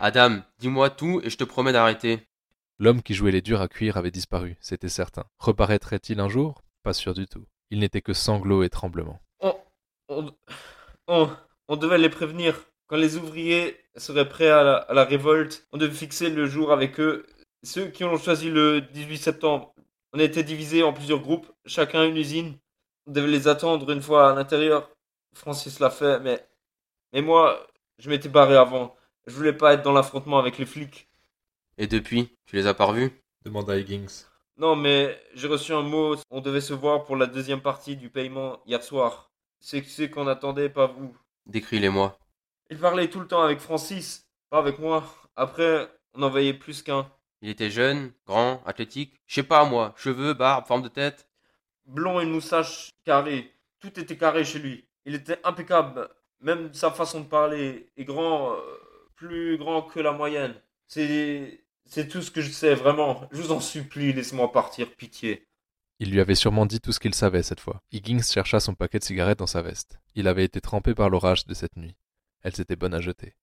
Adam, 0.00 0.42
dis-moi 0.58 0.90
tout 0.90 1.20
et 1.22 1.30
je 1.30 1.36
te 1.36 1.44
promets 1.44 1.72
d'arrêter. 1.72 2.26
L'homme 2.78 3.02
qui 3.02 3.14
jouait 3.14 3.32
les 3.32 3.42
durs 3.42 3.60
à 3.60 3.68
cuire 3.68 3.96
avait 3.96 4.10
disparu, 4.12 4.56
c'était 4.60 4.88
certain. 4.88 5.24
Reparaîtrait-il 5.38 6.20
un 6.20 6.28
jour? 6.28 6.62
Pas 6.82 6.92
sûr 6.92 7.12
du 7.12 7.26
tout. 7.26 7.44
Il 7.70 7.80
n'était 7.80 8.00
que 8.00 8.12
sanglots 8.12 8.62
et 8.62 8.70
tremblements. 8.70 9.20
On, 9.40 9.54
on, 10.08 10.32
on, 11.08 11.30
on 11.66 11.76
devait 11.76 11.98
les 11.98 12.08
prévenir. 12.08 12.64
Quand 12.86 12.96
les 12.96 13.16
ouvriers 13.16 13.76
seraient 13.96 14.28
prêts 14.28 14.48
à 14.48 14.62
la, 14.62 14.76
à 14.76 14.94
la 14.94 15.04
révolte, 15.04 15.66
on 15.72 15.76
devait 15.76 15.92
fixer 15.94 16.30
le 16.30 16.46
jour 16.46 16.72
avec 16.72 17.00
eux. 17.00 17.26
Ceux 17.64 17.88
qui 17.88 18.04
ont 18.04 18.16
choisi 18.16 18.48
le 18.48 18.80
18 18.80 19.18
septembre, 19.18 19.74
on 20.14 20.18
été 20.20 20.42
divisés 20.42 20.82
en 20.82 20.92
plusieurs 20.92 21.20
groupes, 21.20 21.50
chacun 21.66 22.04
une 22.04 22.16
usine. 22.16 22.56
On 23.08 23.12
devait 23.12 23.28
les 23.28 23.48
attendre 23.48 23.90
une 23.90 24.02
fois 24.02 24.30
à 24.30 24.34
l'intérieur. 24.34 24.90
Francis 25.32 25.80
l'a 25.80 25.88
fait, 25.88 26.20
mais, 26.20 26.46
mais 27.14 27.22
moi, 27.22 27.66
je 27.98 28.10
m'étais 28.10 28.28
barré 28.28 28.54
avant. 28.54 28.94
Je 29.26 29.34
voulais 29.34 29.54
pas 29.54 29.72
être 29.72 29.82
dans 29.82 29.92
l'affrontement 29.92 30.38
avec 30.38 30.58
les 30.58 30.66
flics. 30.66 31.08
Et 31.78 31.86
depuis, 31.86 32.36
tu 32.44 32.56
les 32.56 32.66
as 32.66 32.74
pas 32.74 32.84
revus? 32.84 33.10
Demanda 33.46 33.78
Higgins. 33.78 34.26
Non, 34.58 34.76
mais 34.76 35.18
j'ai 35.32 35.48
reçu 35.48 35.72
un 35.72 35.80
mot. 35.80 36.16
On 36.30 36.42
devait 36.42 36.60
se 36.60 36.74
voir 36.74 37.04
pour 37.04 37.16
la 37.16 37.26
deuxième 37.26 37.62
partie 37.62 37.96
du 37.96 38.10
paiement 38.10 38.60
hier 38.66 38.82
soir. 38.82 39.30
C'est 39.58 39.82
c'est 39.84 40.10
qu'on 40.10 40.26
attendait, 40.26 40.68
pas 40.68 40.86
vous. 40.86 41.16
Décris-les-moi. 41.46 42.18
Il 42.68 42.78
parlait 42.78 43.08
tout 43.08 43.20
le 43.20 43.28
temps 43.28 43.42
avec 43.42 43.60
Francis, 43.60 44.28
pas 44.50 44.58
avec 44.58 44.78
moi. 44.78 45.02
Après, 45.34 45.88
on 46.12 46.22
en 46.22 46.28
voyait 46.28 46.52
plus 46.52 46.82
qu'un. 46.82 47.10
Il 47.40 47.48
était 47.48 47.70
jeune, 47.70 48.12
grand, 48.26 48.62
athlétique. 48.66 49.14
Je 49.26 49.36
sais 49.36 49.42
pas 49.44 49.64
moi, 49.64 49.94
cheveux, 49.96 50.34
barbe, 50.34 50.66
forme 50.66 50.82
de 50.82 50.88
tête. 50.88 51.27
Blond 51.88 52.20
et 52.20 52.24
une 52.24 52.32
moustache 52.32 52.90
carrée. 53.04 53.52
Tout 53.80 53.98
était 53.98 54.16
carré 54.16 54.44
chez 54.44 54.58
lui. 54.58 54.84
Il 55.06 55.14
était 55.14 55.40
impeccable. 55.44 56.08
Même 56.40 56.72
sa 56.72 56.90
façon 56.90 57.20
de 57.20 57.26
parler 57.26 57.88
est 57.96 58.04
grand, 58.04 58.52
euh, 58.52 58.58
plus 59.16 59.56
grand 59.58 59.82
que 59.82 59.98
la 59.98 60.12
moyenne. 60.12 60.54
C'est, 60.86 61.64
c'est 61.86 62.08
tout 62.08 62.22
ce 62.22 62.30
que 62.30 62.40
je 62.40 62.50
sais, 62.50 62.74
vraiment. 62.74 63.26
Je 63.32 63.40
vous 63.42 63.52
en 63.52 63.60
supplie, 63.60 64.12
laissez-moi 64.12 64.52
partir, 64.52 64.90
pitié. 64.94 65.46
Il 65.98 66.12
lui 66.12 66.20
avait 66.20 66.36
sûrement 66.36 66.66
dit 66.66 66.80
tout 66.80 66.92
ce 66.92 67.00
qu'il 67.00 67.14
savait 67.14 67.42
cette 67.42 67.60
fois. 67.60 67.82
Higgins 67.90 68.22
chercha 68.22 68.60
son 68.60 68.74
paquet 68.74 69.00
de 69.00 69.04
cigarettes 69.04 69.40
dans 69.40 69.46
sa 69.46 69.62
veste. 69.62 69.98
Il 70.14 70.28
avait 70.28 70.44
été 70.44 70.60
trempé 70.60 70.94
par 70.94 71.10
l'orage 71.10 71.46
de 71.46 71.54
cette 71.54 71.76
nuit. 71.76 71.96
Elles 72.42 72.60
étaient 72.60 72.76
bonnes 72.76 72.94
à 72.94 73.00
jeter. 73.00 73.34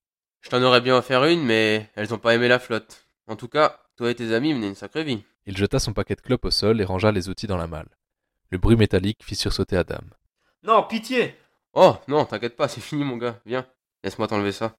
Je 0.42 0.50
t'en 0.50 0.62
aurais 0.62 0.82
bien 0.82 0.96
offert 0.96 1.26
une, 1.26 1.44
mais 1.44 1.90
elles 1.96 2.14
ont 2.14 2.20
pas 2.20 2.36
aimé 2.36 2.48
la 2.48 2.60
flotte. 2.60 3.08
En 3.28 3.36
tout 3.36 3.48
cas, 3.48 3.82
toi 3.98 4.12
et 4.12 4.16
tes 4.16 4.34
amis 4.34 4.54
menez 4.54 4.68
une 4.68 4.76
sacrée 4.76 5.04
vie. 5.04 5.24
Il 5.48 5.58
jeta 5.58 5.80
son 5.80 5.94
paquet 5.94 6.16
de 6.16 6.22
clopes 6.22 6.46
au 6.46 6.52
sol 6.52 6.80
et 6.80 6.86
rangea 6.86 7.12
les 7.12 7.28
outils 7.28 7.48
dans 7.48 7.58
la 7.58 7.68
malle. 7.68 7.90
Le 8.50 8.58
bruit 8.58 8.76
métallique 8.76 9.24
fit 9.24 9.36
sursauter 9.36 9.78
Adam. 9.78 10.04
Non, 10.64 10.84
pitié 10.84 11.36
Oh, 11.74 11.98
non, 12.08 12.26
t'inquiète 12.26 12.56
pas, 12.56 12.68
c'est 12.68 12.82
fini, 12.82 13.04
mon 13.04 13.18
gars. 13.18 13.40
Viens, 13.46 13.68
laisse-moi 14.04 14.28
t'enlever 14.28 14.52
ça. 14.52 14.76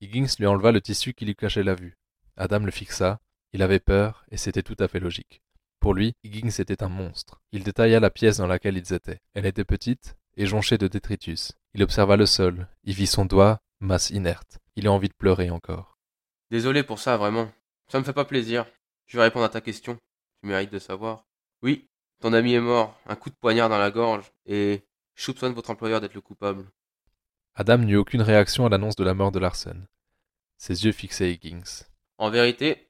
Higgins 0.00 0.26
lui 0.38 0.46
enleva 0.46 0.70
le 0.70 0.80
tissu 0.80 1.12
qui 1.14 1.24
lui 1.24 1.34
cachait 1.34 1.62
la 1.62 1.74
vue. 1.74 1.96
Adam 2.36 2.60
le 2.60 2.70
fixa, 2.70 3.20
il 3.52 3.62
avait 3.62 3.80
peur, 3.80 4.24
et 4.30 4.36
c'était 4.36 4.62
tout 4.62 4.76
à 4.78 4.88
fait 4.88 5.00
logique. 5.00 5.42
Pour 5.80 5.94
lui, 5.94 6.14
Higgins 6.24 6.48
était 6.58 6.82
un 6.82 6.88
monstre. 6.88 7.42
Il 7.52 7.62
détailla 7.64 8.00
la 8.00 8.10
pièce 8.10 8.38
dans 8.38 8.46
laquelle 8.46 8.76
ils 8.76 8.92
étaient. 8.92 9.20
Elle 9.34 9.46
était 9.46 9.64
petite 9.64 10.16
et 10.36 10.46
jonchée 10.46 10.78
de 10.78 10.88
détritus. 10.88 11.52
Il 11.74 11.82
observa 11.82 12.16
le 12.16 12.26
sol, 12.26 12.68
y 12.84 12.92
vit 12.92 13.06
son 13.06 13.24
doigt, 13.24 13.60
masse 13.80 14.10
inerte. 14.10 14.58
Il 14.76 14.86
eut 14.86 14.88
envie 14.88 15.08
de 15.08 15.14
pleurer 15.14 15.50
encore. 15.50 15.98
Désolé 16.50 16.82
pour 16.82 16.98
ça, 16.98 17.16
vraiment. 17.16 17.50
Ça 17.88 17.98
me 17.98 18.04
fait 18.04 18.12
pas 18.12 18.24
plaisir. 18.24 18.66
Je 19.06 19.16
vais 19.16 19.24
répondre 19.24 19.44
à 19.44 19.48
ta 19.50 19.60
question. 19.60 19.98
Tu 20.40 20.48
mérites 20.48 20.72
de 20.72 20.78
savoir. 20.78 21.26
Oui, 21.62 21.88
ton 22.20 22.32
ami 22.32 22.54
est 22.54 22.60
mort, 22.60 22.98
un 23.06 23.16
coup 23.16 23.30
de 23.30 23.34
poignard 23.34 23.68
dans 23.68 23.78
la 23.78 23.90
gorge, 23.90 24.32
et 24.46 24.82
je 25.14 25.22
soupçonne 25.22 25.52
votre 25.52 25.70
employeur 25.70 26.00
d'être 26.00 26.14
le 26.14 26.20
coupable. 26.20 26.64
Adam 27.54 27.78
n'eut 27.78 27.96
aucune 27.96 28.22
réaction 28.22 28.66
à 28.66 28.68
l'annonce 28.68 28.96
de 28.96 29.04
la 29.04 29.14
mort 29.14 29.30
de 29.30 29.38
Larsen. 29.38 29.86
Ses 30.56 30.84
yeux 30.84 30.92
fixaient 30.92 31.30
Higgins. 31.30 31.84
En 32.18 32.30
vérité, 32.30 32.88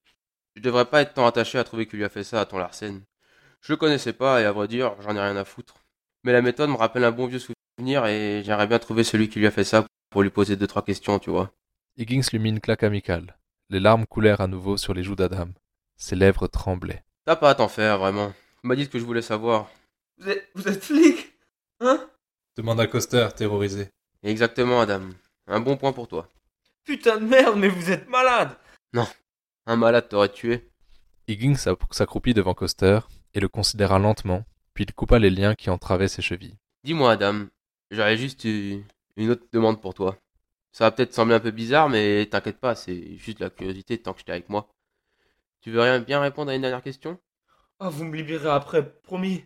je 0.57 0.62
devrais 0.62 0.87
pas 0.87 1.02
être 1.02 1.14
tant 1.14 1.26
attaché 1.26 1.59
à 1.59 1.64
trouver 1.64 1.87
qui 1.87 1.97
lui 1.97 2.04
a 2.04 2.09
fait 2.09 2.25
ça 2.25 2.40
à 2.40 2.47
ton 2.47 2.59
Larsen. 2.59 3.02
Je 3.61 3.73
le 3.73 3.76
connaissais 3.76 4.12
pas, 4.12 4.40
et 4.40 4.45
à 4.45 4.52
vrai 4.52 4.69
dire, 4.69 4.95
j'en 5.00 5.16
ai 5.16 5.21
rien 5.21 5.37
à 5.37 5.45
foutre. 5.45 5.75
Mais 6.23 6.33
la 6.33 6.43
méthode 6.43 6.71
me 6.71 6.76
rappelle 6.76 7.04
un 7.04 7.11
bon 7.11 7.26
vieux 7.26 7.40
souvenir, 7.40 8.07
et 8.07 8.43
j'aimerais 8.45 8.66
bien 8.66 8.78
trouver 8.78 9.04
celui 9.04 9.28
qui 9.28 9.38
lui 9.38 9.47
a 9.47 9.50
fait 9.50 9.64
ça 9.64 9.85
pour 10.11 10.23
lui 10.23 10.31
poser 10.31 10.57
deux 10.57 10.66
trois 10.66 10.85
questions, 10.85 11.19
tu 11.19 11.31
vois. 11.31 11.50
Higgins 11.97 12.23
lui 12.33 12.38
mit 12.38 12.50
une 12.50 12.61
claque 12.61 12.83
amicale. 12.83 13.37
Les 13.71 13.81
larmes 13.81 14.07
coulèrent 14.07 14.40
à 14.40 14.47
nouveau 14.47 14.76
sur 14.76 14.95
les 14.95 15.02
joues 15.02 15.16
d'Adam. 15.16 15.49
Ses 15.97 16.16
lèvres 16.16 16.47
tremblaient. 16.47 17.02
T'as 17.25 17.37
pas 17.37 17.50
à 17.50 17.54
t'en 17.54 17.69
faire, 17.69 17.99
vraiment. 17.99 18.33
M'as 18.64 18.76
dit 18.76 18.85
ce 18.85 18.88
que 18.88 18.99
je 18.99 19.04
voulais 19.04 19.21
savoir. 19.21 19.71
Vous 20.16 20.30
êtes, 20.30 20.49
vous 20.54 20.66
êtes 20.66 20.83
flic 20.83 21.35
Hein? 21.80 22.09
Demanda 22.56 22.87
Coster, 22.87 23.28
terrorisé. 23.37 23.90
Exactement, 24.23 24.80
Adam. 24.80 25.11
Un 25.47 25.61
bon 25.61 25.76
point 25.76 25.92
pour 25.92 26.09
toi. 26.09 26.30
Putain 26.83 27.18
de 27.18 27.26
merde, 27.26 27.59
mais 27.59 27.68
vous 27.68 27.90
êtes 27.90 28.09
malade 28.09 28.56
Un 29.66 29.76
malade 29.76 30.09
t'aurait 30.09 30.33
tué. 30.33 30.71
Higgins 31.28 31.56
s'accroupit 31.56 32.33
devant 32.33 32.54
Coster 32.54 33.00
et 33.35 33.40
le 33.40 33.49
considéra 33.49 33.99
lentement, 33.99 34.47
puis 34.73 34.85
il 34.85 34.94
coupa 34.94 35.18
les 35.18 35.30
liens 35.30 35.54
qui 35.54 35.68
entravaient 35.68 36.09
ses 36.09 36.23
chevilles. 36.23 36.56
Dis-moi, 36.85 37.12
Adam, 37.12 37.47
j'aurais 37.90 38.16
juste 38.16 38.44
eu 38.47 38.83
une 39.16 39.30
autre 39.30 39.44
demande 39.52 39.83
pour 39.83 39.92
toi. 39.92 40.16
Ça 40.73 40.85
va 40.85 40.90
peut-être 40.90 41.12
sembler 41.12 41.35
un 41.35 41.40
peu 41.40 41.50
bizarre, 41.50 41.90
mais 41.90 42.25
t'inquiète 42.30 42.61
pas, 42.61 42.75
c'est 42.75 43.18
juste 43.18 43.40
la 43.40 43.50
curiosité 43.50 43.99
tant 43.99 44.14
que 44.14 44.21
j'étais 44.21 44.33
avec 44.33 44.49
moi. 44.49 44.71
Tu 45.61 45.71
veux 45.71 45.83
rien 45.83 46.00
bien 46.00 46.21
répondre 46.21 46.50
à 46.50 46.54
une 46.54 46.62
dernière 46.62 46.83
question? 46.83 47.18
Ah, 47.78 47.88
vous 47.88 48.04
me 48.04 48.16
libérez 48.16 48.49
après, 48.49 48.88
promis. 49.02 49.45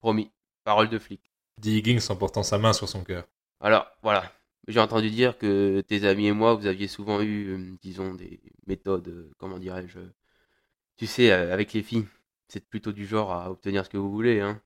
Promis. 0.00 0.30
Parole 0.64 0.88
de 0.88 0.98
flic. 0.98 1.20
Dit 1.58 1.78
Higgins 1.78 1.98
en 2.08 2.16
portant 2.16 2.42
sa 2.42 2.58
main 2.58 2.72
sur 2.72 2.88
son 2.88 3.04
cœur. 3.04 3.24
Alors, 3.60 3.86
voilà. 4.02 4.32
J'ai 4.68 4.80
entendu 4.80 5.10
dire 5.10 5.38
que 5.38 5.80
tes 5.80 6.04
amis 6.06 6.26
et 6.28 6.32
moi, 6.32 6.54
vous 6.54 6.66
aviez 6.66 6.88
souvent 6.88 7.20
eu, 7.20 7.48
euh, 7.48 7.76
disons, 7.82 8.14
des 8.14 8.40
méthodes, 8.66 9.08
euh, 9.08 9.30
comment 9.38 9.58
dirais-je, 9.58 9.98
euh, 9.98 10.14
tu 10.96 11.06
sais, 11.06 11.32
euh, 11.32 11.52
avec 11.52 11.72
les 11.72 11.82
filles. 11.82 12.06
C'est 12.48 12.68
plutôt 12.68 12.92
du 12.92 13.06
genre 13.06 13.32
à 13.32 13.50
obtenir 13.50 13.84
ce 13.84 13.90
que 13.90 13.96
vous 13.96 14.10
voulez, 14.12 14.40
hein. 14.40 14.60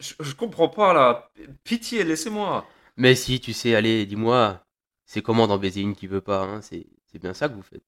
Je, 0.00 0.14
je 0.20 0.34
comprends 0.34 0.68
pas 0.68 0.92
là. 0.92 1.30
Pitié, 1.64 2.04
laissez-moi. 2.04 2.66
Mais 2.96 3.14
si, 3.14 3.40
tu 3.40 3.52
sais, 3.52 3.74
allez, 3.74 4.06
dis-moi, 4.06 4.64
c'est 5.06 5.22
comment 5.22 5.46
d'en 5.46 5.58
baiser 5.58 5.80
une 5.80 5.94
qui 5.94 6.06
veut 6.06 6.20
pas, 6.20 6.42
hein 6.42 6.60
C'est 6.62 6.86
c'est 7.06 7.18
bien 7.18 7.34
ça 7.34 7.48
que 7.48 7.54
vous 7.54 7.62
faites. 7.62 7.84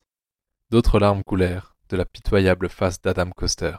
D'autres 0.71 0.99
larmes 0.99 1.23
coulèrent 1.23 1.77
de 1.91 1.97
la 1.97 2.05
pitoyable 2.05 2.69
face 2.69 3.01
d'Adam 3.01 3.31
Coster. 3.31 3.77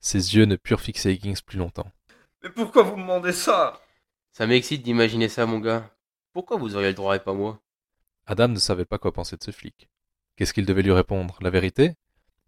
Ses 0.00 0.34
yeux 0.34 0.46
ne 0.46 0.56
purent 0.56 0.80
fixer 0.80 1.12
Higgins 1.12 1.34
plus 1.44 1.58
longtemps. 1.58 1.90
Mais 2.42 2.50
pourquoi 2.50 2.82
vous 2.82 2.96
me 2.96 3.02
demandez 3.02 3.32
ça? 3.32 3.80
Ça 4.32 4.46
m'excite 4.46 4.82
d'imaginer 4.82 5.28
ça, 5.28 5.44
mon 5.46 5.58
gars. 5.58 5.90
Pourquoi 6.32 6.56
vous 6.56 6.74
auriez 6.74 6.88
le 6.88 6.94
droit 6.94 7.16
et 7.16 7.20
pas 7.20 7.34
moi? 7.34 7.60
Adam 8.26 8.48
ne 8.48 8.58
savait 8.58 8.84
pas 8.84 8.98
quoi 8.98 9.12
penser 9.12 9.36
de 9.36 9.42
ce 9.42 9.50
flic. 9.50 9.90
Qu'est-ce 10.36 10.54
qu'il 10.54 10.64
devait 10.64 10.82
lui 10.82 10.92
répondre? 10.92 11.36
La 11.42 11.50
vérité? 11.50 11.94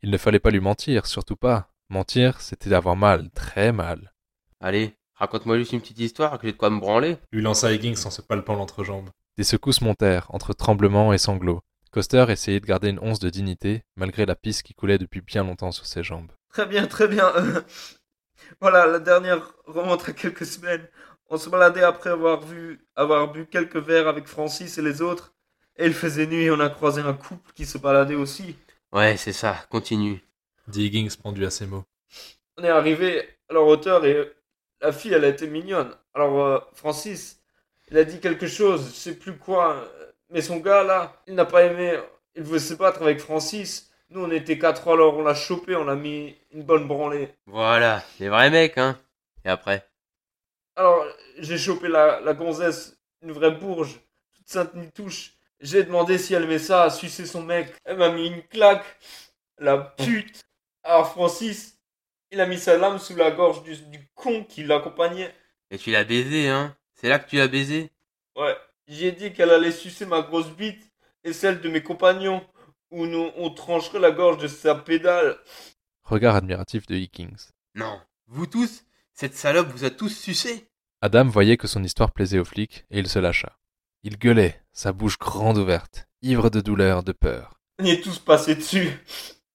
Il 0.02 0.10
ne 0.10 0.16
fallait 0.18 0.40
pas 0.40 0.50
lui 0.50 0.60
mentir, 0.60 1.06
surtout 1.06 1.36
pas. 1.36 1.68
Mentir, 1.90 2.40
c'était 2.40 2.72
avoir 2.72 2.96
mal, 2.96 3.30
très 3.30 3.70
mal. 3.70 4.14
Allez, 4.60 4.96
raconte-moi 5.14 5.58
juste 5.58 5.72
une 5.72 5.80
petite 5.80 5.98
histoire 5.98 6.38
que 6.38 6.46
j'ai 6.46 6.52
de 6.52 6.56
quoi 6.56 6.70
me 6.70 6.80
branler. 6.80 7.18
Lui 7.32 7.42
lança 7.42 7.70
Higgins 7.72 8.00
en 8.06 8.10
se 8.10 8.22
palpant 8.22 8.54
l'entrejambe. 8.54 9.10
Des 9.36 9.44
secousses 9.44 9.82
montèrent, 9.82 10.26
entre 10.30 10.54
tremblements 10.54 11.12
et 11.12 11.18
sanglots. 11.18 11.62
Coster 11.92 12.24
essayait 12.30 12.58
de 12.60 12.66
garder 12.66 12.88
une 12.88 12.98
once 13.00 13.18
de 13.18 13.28
dignité, 13.28 13.82
malgré 13.96 14.24
la 14.24 14.34
pisse 14.34 14.62
qui 14.62 14.72
coulait 14.72 14.96
depuis 14.96 15.20
bien 15.20 15.44
longtemps 15.44 15.72
sur 15.72 15.84
ses 15.84 16.02
jambes. 16.02 16.32
Très 16.48 16.64
bien, 16.64 16.86
très 16.86 17.06
bien. 17.06 17.30
euh, 17.36 17.60
voilà, 18.60 18.86
la 18.86 18.98
dernière 18.98 19.52
remonte 19.66 20.08
à 20.08 20.12
quelques 20.12 20.46
semaines. 20.46 20.88
On 21.28 21.36
se 21.36 21.50
baladait 21.50 21.82
après 21.82 22.08
avoir 22.10 22.40
vu, 22.40 22.80
avoir 22.96 23.30
bu 23.30 23.46
quelques 23.46 23.76
verres 23.76 24.08
avec 24.08 24.26
Francis 24.26 24.78
et 24.78 24.82
les 24.82 25.02
autres. 25.02 25.34
Et 25.76 25.84
il 25.86 25.92
faisait 25.94 26.26
nuit 26.26 26.44
et 26.44 26.50
on 26.50 26.60
a 26.60 26.70
croisé 26.70 27.02
un 27.02 27.12
couple 27.12 27.52
qui 27.54 27.66
se 27.66 27.76
baladait 27.76 28.14
aussi. 28.14 28.56
Ouais, 28.92 29.16
c'est 29.18 29.32
ça, 29.32 29.56
continue. 29.70 30.22
Dit 30.68 30.86
Higgins 30.86 31.14
pendu 31.22 31.44
à 31.44 31.50
ses 31.50 31.66
mots. 31.66 31.84
On 32.56 32.64
est 32.64 32.68
arrivé 32.68 33.28
à 33.50 33.54
leur 33.54 33.66
hauteur 33.66 34.04
et 34.06 34.32
la 34.80 34.92
fille, 34.92 35.12
elle 35.12 35.24
a 35.24 35.28
été 35.28 35.46
mignonne. 35.46 35.94
Alors, 36.14 36.40
euh, 36.42 36.58
Francis, 36.72 37.40
il 37.90 37.98
a 37.98 38.04
dit 38.04 38.18
quelque 38.20 38.46
chose, 38.46 38.86
je 38.88 38.94
sais 38.94 39.14
plus 39.14 39.36
quoi. 39.36 39.86
Mais 40.32 40.40
son 40.40 40.56
gars, 40.56 40.82
là, 40.82 41.22
il 41.26 41.34
n'a 41.34 41.44
pas 41.44 41.64
aimé. 41.64 42.00
Il 42.34 42.42
veut 42.42 42.58
se 42.58 42.72
battre 42.72 43.02
avec 43.02 43.20
Francis. 43.20 43.90
Nous, 44.08 44.24
on 44.24 44.30
était 44.30 44.58
quatre, 44.58 44.90
alors 44.90 45.16
on 45.18 45.22
l'a 45.22 45.34
chopé, 45.34 45.76
on 45.76 45.84
l'a 45.84 45.94
mis 45.94 46.34
une 46.52 46.62
bonne 46.62 46.88
branlée. 46.88 47.34
Voilà, 47.46 48.02
les 48.18 48.30
vrais 48.30 48.50
mecs, 48.50 48.78
hein. 48.78 48.98
Et 49.44 49.50
après? 49.50 49.86
Alors, 50.76 51.04
j'ai 51.38 51.58
chopé 51.58 51.88
la, 51.88 52.20
la 52.20 52.32
gonzesse, 52.32 52.98
une 53.20 53.32
vraie 53.32 53.50
bourge, 53.50 54.00
toute 54.34 54.48
sainte 54.48 54.74
ni 54.74 54.90
touche. 54.90 55.34
J'ai 55.60 55.84
demandé 55.84 56.16
si 56.16 56.32
elle 56.32 56.44
aimait 56.44 56.58
ça, 56.58 56.84
à 56.84 56.90
sucer 56.90 57.26
son 57.26 57.42
mec. 57.42 57.74
Elle 57.84 57.98
m'a 57.98 58.10
mis 58.10 58.26
une 58.26 58.42
claque. 58.42 58.84
La 59.58 59.76
pute. 59.78 60.42
Alors, 60.82 61.12
Francis, 61.12 61.78
il 62.30 62.40
a 62.40 62.46
mis 62.46 62.58
sa 62.58 62.78
lame 62.78 62.98
sous 62.98 63.14
la 63.14 63.30
gorge 63.30 63.62
du, 63.62 63.76
du 63.76 64.08
con 64.14 64.44
qui 64.44 64.64
l'accompagnait. 64.64 65.34
Et 65.70 65.78
tu 65.78 65.90
l'as 65.90 66.04
baisé, 66.04 66.48
hein 66.48 66.74
C'est 66.94 67.08
là 67.08 67.18
que 67.18 67.28
tu 67.28 67.36
l'as 67.36 67.48
baisé? 67.48 67.90
Ouais, 68.34 68.56
j'ai 68.86 69.12
dit 69.12 69.32
qu'elle 69.32 69.50
allait 69.50 69.72
sucer 69.72 70.06
ma 70.06 70.22
grosse 70.22 70.50
bite 70.50 70.90
et 71.24 71.32
celle 71.32 71.60
de 71.60 71.68
mes 71.68 71.82
compagnons, 71.82 72.44
ou 72.90 73.06
nous, 73.06 73.30
on 73.36 73.50
trancherait 73.50 74.00
la 74.00 74.10
gorge 74.10 74.38
de 74.38 74.48
sa 74.48 74.74
pédale. 74.74 75.36
Regard 76.02 76.36
admiratif 76.36 76.86
de 76.86 76.96
Higgins. 76.96 77.50
Non. 77.74 78.00
Vous 78.26 78.46
tous 78.46 78.84
Cette 79.12 79.34
salope 79.34 79.68
vous 79.68 79.84
a 79.84 79.90
tous 79.90 80.10
sucé 80.10 80.68
Adam 81.00 81.26
voyait 81.26 81.56
que 81.56 81.66
son 81.66 81.82
histoire 81.82 82.12
plaisait 82.12 82.38
aux 82.38 82.44
flics 82.44 82.84
et 82.90 82.98
il 82.98 83.08
se 83.08 83.18
lâcha. 83.18 83.58
Il 84.02 84.18
gueulait, 84.18 84.62
sa 84.72 84.92
bouche 84.92 85.18
grande 85.18 85.58
ouverte, 85.58 86.08
ivre 86.22 86.50
de 86.50 86.60
douleur, 86.60 87.02
de 87.02 87.12
peur. 87.12 87.60
On 87.78 87.84
y 87.84 87.90
est 87.90 88.02
tous 88.02 88.18
passés 88.18 88.54
dessus. 88.54 88.90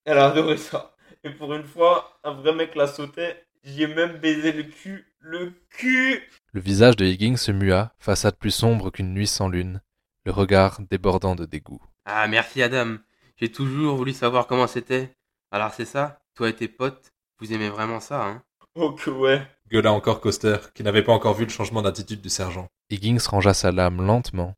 Elle 0.06 0.18
a 0.18 0.28
adoré 0.28 0.58
ça. 0.58 0.96
Et 1.24 1.30
pour 1.30 1.54
une 1.54 1.64
fois, 1.64 2.20
un 2.24 2.34
vrai 2.34 2.54
mec 2.54 2.76
la 2.76 2.88
sautait. 2.88 3.46
J'y 3.64 3.84
ai 3.84 3.88
même 3.88 4.18
baisé 4.18 4.52
le 4.52 4.64
cul. 4.64 5.06
Le 5.30 5.52
cul 5.72 6.24
Le 6.54 6.62
visage 6.62 6.96
de 6.96 7.04
Higgins 7.04 7.36
se 7.36 7.52
mua, 7.52 7.92
façade 8.00 8.38
plus 8.38 8.52
sombre 8.52 8.92
qu'une 8.92 9.14
nuit 9.14 9.28
sans 9.28 9.50
lune, 9.50 9.82
le 10.24 10.32
regard 10.32 10.80
débordant 10.90 11.36
de 11.36 11.44
dégoût. 11.44 11.82
Ah, 12.06 12.30
merci 12.30 12.62
Adam. 12.62 12.96
J'ai 13.36 13.52
toujours 13.52 13.98
voulu 13.98 14.14
savoir 14.14 14.48
comment 14.48 14.68
c'était. 14.68 15.14
Alors 15.52 15.74
c'est 15.74 15.84
ça? 15.84 16.22
Toi 16.34 16.48
et 16.48 16.56
tes 16.56 16.70
potes, 16.70 17.12
vous 17.40 17.52
aimez 17.52 17.68
vraiment 17.68 18.00
ça, 18.00 18.26
hein? 18.26 18.42
Oh 18.76 18.94
que 18.94 19.10
ouais. 19.10 19.46
Gueula 19.70 19.92
encore 19.92 20.22
Coster, 20.22 20.60
qui 20.74 20.84
n'avait 20.84 21.04
pas 21.04 21.12
encore 21.12 21.34
vu 21.34 21.44
le 21.44 21.52
changement 21.52 21.82
d'attitude 21.82 22.22
du 22.22 22.30
sergent. 22.30 22.70
Higgins 22.90 23.28
rangea 23.28 23.54
sa 23.54 23.74
lame 23.74 24.02
lentement, 24.02 24.56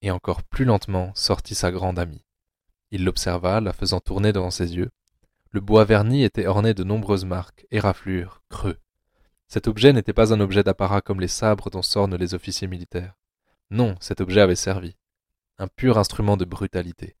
et 0.00 0.10
encore 0.10 0.44
plus 0.44 0.64
lentement 0.64 1.12
sortit 1.14 1.54
sa 1.54 1.70
grande 1.70 1.98
amie. 1.98 2.24
Il 2.90 3.04
l'observa, 3.04 3.60
la 3.60 3.74
faisant 3.74 4.00
tourner 4.00 4.32
devant 4.32 4.50
ses 4.50 4.76
yeux. 4.76 4.88
Le 5.50 5.60
bois 5.60 5.84
verni 5.84 6.24
était 6.24 6.46
orné 6.46 6.72
de 6.72 6.84
nombreuses 6.84 7.26
marques, 7.26 7.66
éraflures, 7.70 8.40
creux. 8.48 8.78
Cet 9.48 9.68
objet 9.68 9.92
n'était 9.92 10.12
pas 10.12 10.32
un 10.32 10.40
objet 10.40 10.62
d'apparat 10.62 11.00
comme 11.00 11.20
les 11.20 11.28
sabres 11.28 11.70
dont 11.70 11.82
s'ornent 11.82 12.16
les 12.16 12.34
officiers 12.34 12.66
militaires. 12.66 13.14
Non, 13.70 13.94
cet 14.00 14.20
objet 14.20 14.40
avait 14.40 14.56
servi. 14.56 14.96
Un 15.58 15.68
pur 15.68 15.98
instrument 15.98 16.36
de 16.36 16.44
brutalité. 16.44 17.16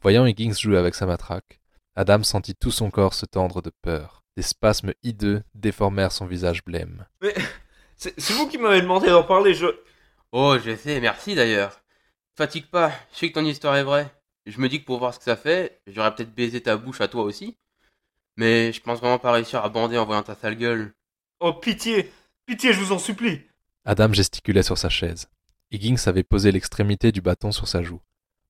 Voyant 0.00 0.26
Higgins 0.26 0.52
jouer 0.52 0.78
avec 0.78 0.94
sa 0.94 1.06
matraque, 1.06 1.60
Adam 1.94 2.22
sentit 2.22 2.54
tout 2.54 2.70
son 2.70 2.90
corps 2.90 3.14
se 3.14 3.26
tendre 3.26 3.60
de 3.60 3.70
peur. 3.82 4.22
Des 4.36 4.42
spasmes 4.42 4.92
hideux 5.02 5.42
déformèrent 5.54 6.12
son 6.12 6.26
visage 6.26 6.64
blême. 6.64 7.06
Mais 7.20 7.34
c'est 7.96 8.18
c'est 8.20 8.34
vous 8.34 8.48
qui 8.48 8.58
m'avez 8.58 8.80
demandé 8.80 9.08
d'en 9.08 9.24
parler, 9.24 9.54
je... 9.54 9.66
Oh, 10.32 10.56
je 10.64 10.76
sais, 10.76 11.00
merci 11.00 11.34
d'ailleurs. 11.34 11.82
Fatigue 12.36 12.66
pas, 12.70 12.92
je 13.12 13.18
sais 13.18 13.28
que 13.30 13.34
ton 13.34 13.44
histoire 13.44 13.76
est 13.76 13.82
vraie. 13.82 14.08
Je 14.46 14.60
me 14.60 14.68
dis 14.68 14.80
que 14.80 14.86
pour 14.86 14.98
voir 14.98 15.12
ce 15.12 15.18
que 15.18 15.24
ça 15.24 15.36
fait, 15.36 15.82
j'aurais 15.86 16.14
peut-être 16.14 16.34
baisé 16.34 16.62
ta 16.62 16.76
bouche 16.76 17.00
à 17.00 17.08
toi 17.08 17.24
aussi. 17.24 17.58
Mais 18.36 18.72
je 18.72 18.80
pense 18.80 19.00
vraiment 19.00 19.18
pas 19.18 19.32
réussir 19.32 19.64
à 19.64 19.68
bander 19.68 19.98
en 19.98 20.06
voyant 20.06 20.22
ta 20.22 20.36
sale 20.36 20.56
gueule. 20.56 20.94
Oh 21.40 21.52
pitié 21.52 22.10
Pitié, 22.46 22.72
je 22.72 22.80
vous 22.80 22.90
en 22.90 22.98
supplie 22.98 23.42
Adam 23.84 24.12
gesticulait 24.12 24.64
sur 24.64 24.76
sa 24.76 24.88
chaise. 24.88 25.28
Higgins 25.70 26.02
avait 26.06 26.24
posé 26.24 26.50
l'extrémité 26.50 27.12
du 27.12 27.20
bâton 27.20 27.52
sur 27.52 27.68
sa 27.68 27.80
joue. 27.80 28.00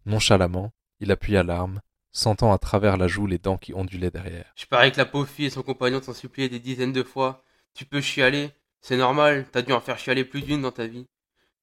Nonchalamment, 0.06 0.72
il 0.98 1.12
appuya 1.12 1.42
l'arme, 1.42 1.82
sentant 2.12 2.50
à 2.50 2.56
travers 2.56 2.96
la 2.96 3.06
joue 3.06 3.26
les 3.26 3.36
dents 3.36 3.58
qui 3.58 3.74
ondulaient 3.74 4.10
derrière. 4.10 4.50
Je 4.56 4.64
parie 4.64 4.90
que 4.90 4.96
la 4.96 5.04
pauvre 5.04 5.28
fille 5.28 5.44
et 5.44 5.50
son 5.50 5.62
compagnon 5.62 6.00
t'ont 6.00 6.14
supplié 6.14 6.48
des 6.48 6.60
dizaines 6.60 6.94
de 6.94 7.02
fois. 7.02 7.44
Tu 7.74 7.84
peux 7.84 8.00
chialer, 8.00 8.52
c'est 8.80 8.96
normal, 8.96 9.46
t'as 9.52 9.60
dû 9.60 9.72
en 9.74 9.80
faire 9.80 9.98
chialer 9.98 10.24
plus 10.24 10.40
d'une 10.40 10.62
dans 10.62 10.72
ta 10.72 10.86
vie. 10.86 11.06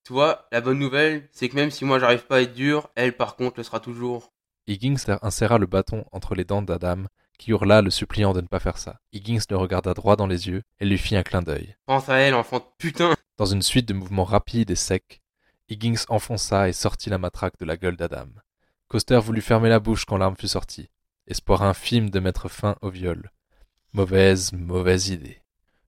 Tu 0.04 0.14
vois, 0.14 0.48
la 0.52 0.62
bonne 0.62 0.78
nouvelle, 0.78 1.28
c'est 1.32 1.50
que 1.50 1.56
même 1.56 1.72
si 1.72 1.86
moi 1.86 1.98
j'arrive 1.98 2.28
pas 2.28 2.38
à 2.38 2.42
être 2.42 2.54
dur, 2.54 2.92
elle 2.94 3.18
par 3.18 3.36
contre 3.36 3.58
le 3.58 3.64
sera 3.64 3.80
toujours. 3.80 4.32
Higgins 4.68 5.18
inséra 5.24 5.58
le 5.58 5.66
bâton 5.66 6.06
entre 6.12 6.36
les 6.36 6.44
dents 6.44 6.62
d'Adam, 6.62 7.06
qui 7.38 7.52
hurla 7.52 7.82
le 7.82 7.90
suppliant 7.90 8.34
de 8.34 8.42
ne 8.42 8.48
pas 8.48 8.60
faire 8.60 8.78
ça. 8.78 9.00
Higgins 9.14 9.42
le 9.50 9.58
regarda 9.58 9.94
droit 9.94 10.16
dans 10.16 10.28
les 10.28 10.48
yeux 10.48 10.64
et 10.80 10.86
lui 10.86 10.98
fit 10.98 11.16
un 11.16 11.24
clin 11.24 11.42
d'œil. 11.42 11.76
Pense 11.86 12.10
à 12.10 12.18
elle, 12.18 12.34
enfant 12.34 12.60
de 12.60 12.66
putain 12.78 13.16
Dans 13.38 13.46
une 13.46 13.62
suite 13.62 13.88
de 13.88 13.94
mouvements 13.94 14.24
rapides 14.24 14.72
et 14.72 14.76
secs, 14.76 15.22
Higgins 15.70 16.06
enfonça 16.10 16.70
et 16.70 16.74
sortit 16.74 17.10
la 17.10 17.18
matraque 17.18 17.58
de 17.60 17.66
la 17.66 17.78
gueule 17.78 17.98
d'Adam. 17.98 18.28
Coster 18.88 19.20
voulut 19.20 19.42
fermer 19.42 19.70
la 19.70 19.80
bouche 19.80 20.06
quand 20.06 20.18
l'arme 20.18 20.38
fut 20.38 20.48
sortie. 20.48 20.90
Espoir 21.28 21.64
infime 21.64 22.12
de 22.12 22.20
mettre 22.20 22.50
fin 22.50 22.76
au 22.82 22.90
viol. 22.90 23.32
Mauvaise, 23.94 24.54
mauvaise 24.54 25.10
idée. 25.10 25.42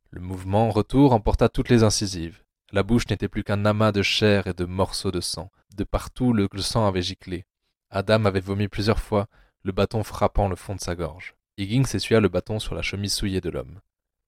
Le 0.10 0.20
mouvement 0.20 0.68
en 0.68 0.72
retour 0.72 1.14
emporta 1.14 1.48
toutes 1.48 1.70
les 1.70 1.84
incisives. 1.84 2.42
La 2.72 2.82
bouche 2.82 3.08
n'était 3.08 3.28
plus 3.28 3.44
qu'un 3.44 3.66
amas 3.66 3.92
de 3.92 4.02
chair 4.02 4.48
et 4.48 4.54
de 4.54 4.66
morceaux 4.66 5.12
de 5.12 5.22
sang. 5.22 5.52
De 5.76 5.84
partout 5.84 6.34
le, 6.34 6.48
le 6.52 6.62
sang 6.62 6.88
avait 6.88 7.04
giclé. 7.04 7.46
Adam 7.92 8.26
avait 8.26 8.40
vomi 8.40 8.68
plusieurs 8.68 9.00
fois, 9.00 9.28
le 9.68 9.74
bâton 9.74 10.02
frappant 10.02 10.48
le 10.48 10.56
fond 10.56 10.76
de 10.76 10.80
sa 10.80 10.96
gorge. 10.96 11.36
Higgins 11.58 11.84
essuya 11.94 12.22
le 12.22 12.30
bâton 12.30 12.58
sur 12.58 12.74
la 12.74 12.82
chemise 12.82 13.14
souillée 13.14 13.42
de 13.42 13.50
l'homme. 13.50 13.82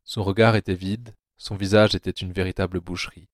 Son 0.04 0.22
regard 0.22 0.58
était 0.58 0.74
vide, 0.74 1.16
son 1.38 1.56
visage 1.56 1.96
était 1.96 2.12
une 2.12 2.34
véritable 2.34 2.82
boucherie. 2.82 3.30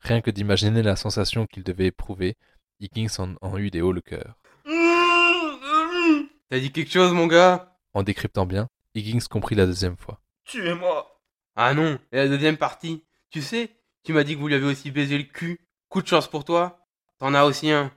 Rien 0.00 0.22
que 0.22 0.30
d'imaginer 0.30 0.82
la 0.82 0.96
sensation 0.96 1.46
qu'il 1.46 1.62
devait 1.62 1.88
éprouver, 1.88 2.36
Higgins 2.80 3.14
en, 3.18 3.34
en 3.42 3.58
eut 3.58 3.70
des 3.70 3.82
hauts 3.82 3.92
le 3.92 4.00
cœur. 4.00 4.38
T'as 6.48 6.60
dit 6.60 6.72
quelque 6.72 6.90
chose, 6.90 7.12
mon 7.12 7.26
gars? 7.26 7.76
En 7.92 8.02
décryptant 8.02 8.46
bien, 8.46 8.68
Higgins 8.94 9.26
comprit 9.28 9.54
la 9.54 9.66
deuxième 9.66 9.98
fois. 9.98 10.22
Tuez-moi. 10.46 11.20
Ah 11.56 11.74
non, 11.74 11.98
et 12.10 12.16
la 12.16 12.28
deuxième 12.28 12.56
partie? 12.56 13.04
Tu 13.28 13.42
sais, 13.42 13.70
tu 14.02 14.14
m'as 14.14 14.24
dit 14.24 14.34
que 14.34 14.40
vous 14.40 14.48
lui 14.48 14.54
avez 14.54 14.64
aussi 14.64 14.90
baisé 14.90 15.18
le 15.18 15.24
cul. 15.24 15.60
Coup 15.90 16.00
de 16.00 16.06
chance 16.06 16.26
pour 16.26 16.44
toi. 16.44 16.86
T'en 17.18 17.34
as 17.34 17.44
aussi 17.44 17.70
un. 17.70 17.92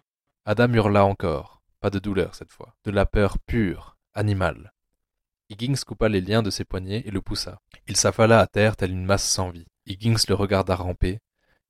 Adam 0.45 0.73
hurla 0.73 1.05
encore, 1.05 1.57
de 1.89 2.00
douleur 2.00 2.36
cette 2.36 2.52
fois, 2.52 2.76
de 2.84 2.91
la 2.91 3.06
peur 3.06 3.39
pure, 3.39 3.97
animale. 4.13 4.73
Higgins 5.50 5.76
coupa 5.86 6.10
les 6.10 6.21
liens 6.21 6.43
de 6.43 6.50
ses 6.50 6.65
poignets 6.65 7.04
et 7.06 7.12
le 7.12 7.21
poussa. 7.21 7.62
Il 7.88 7.95
s'affala 7.95 8.39
à 8.39 8.47
terre 8.47 8.76
telle 8.76 8.91
une 8.91 9.06
masse 9.06 9.28
sans 9.28 9.50
vie. 9.50 9.67
Higgins 9.86 10.17
le 10.28 10.36
regarda 10.36 10.76
ramper. 10.76 11.19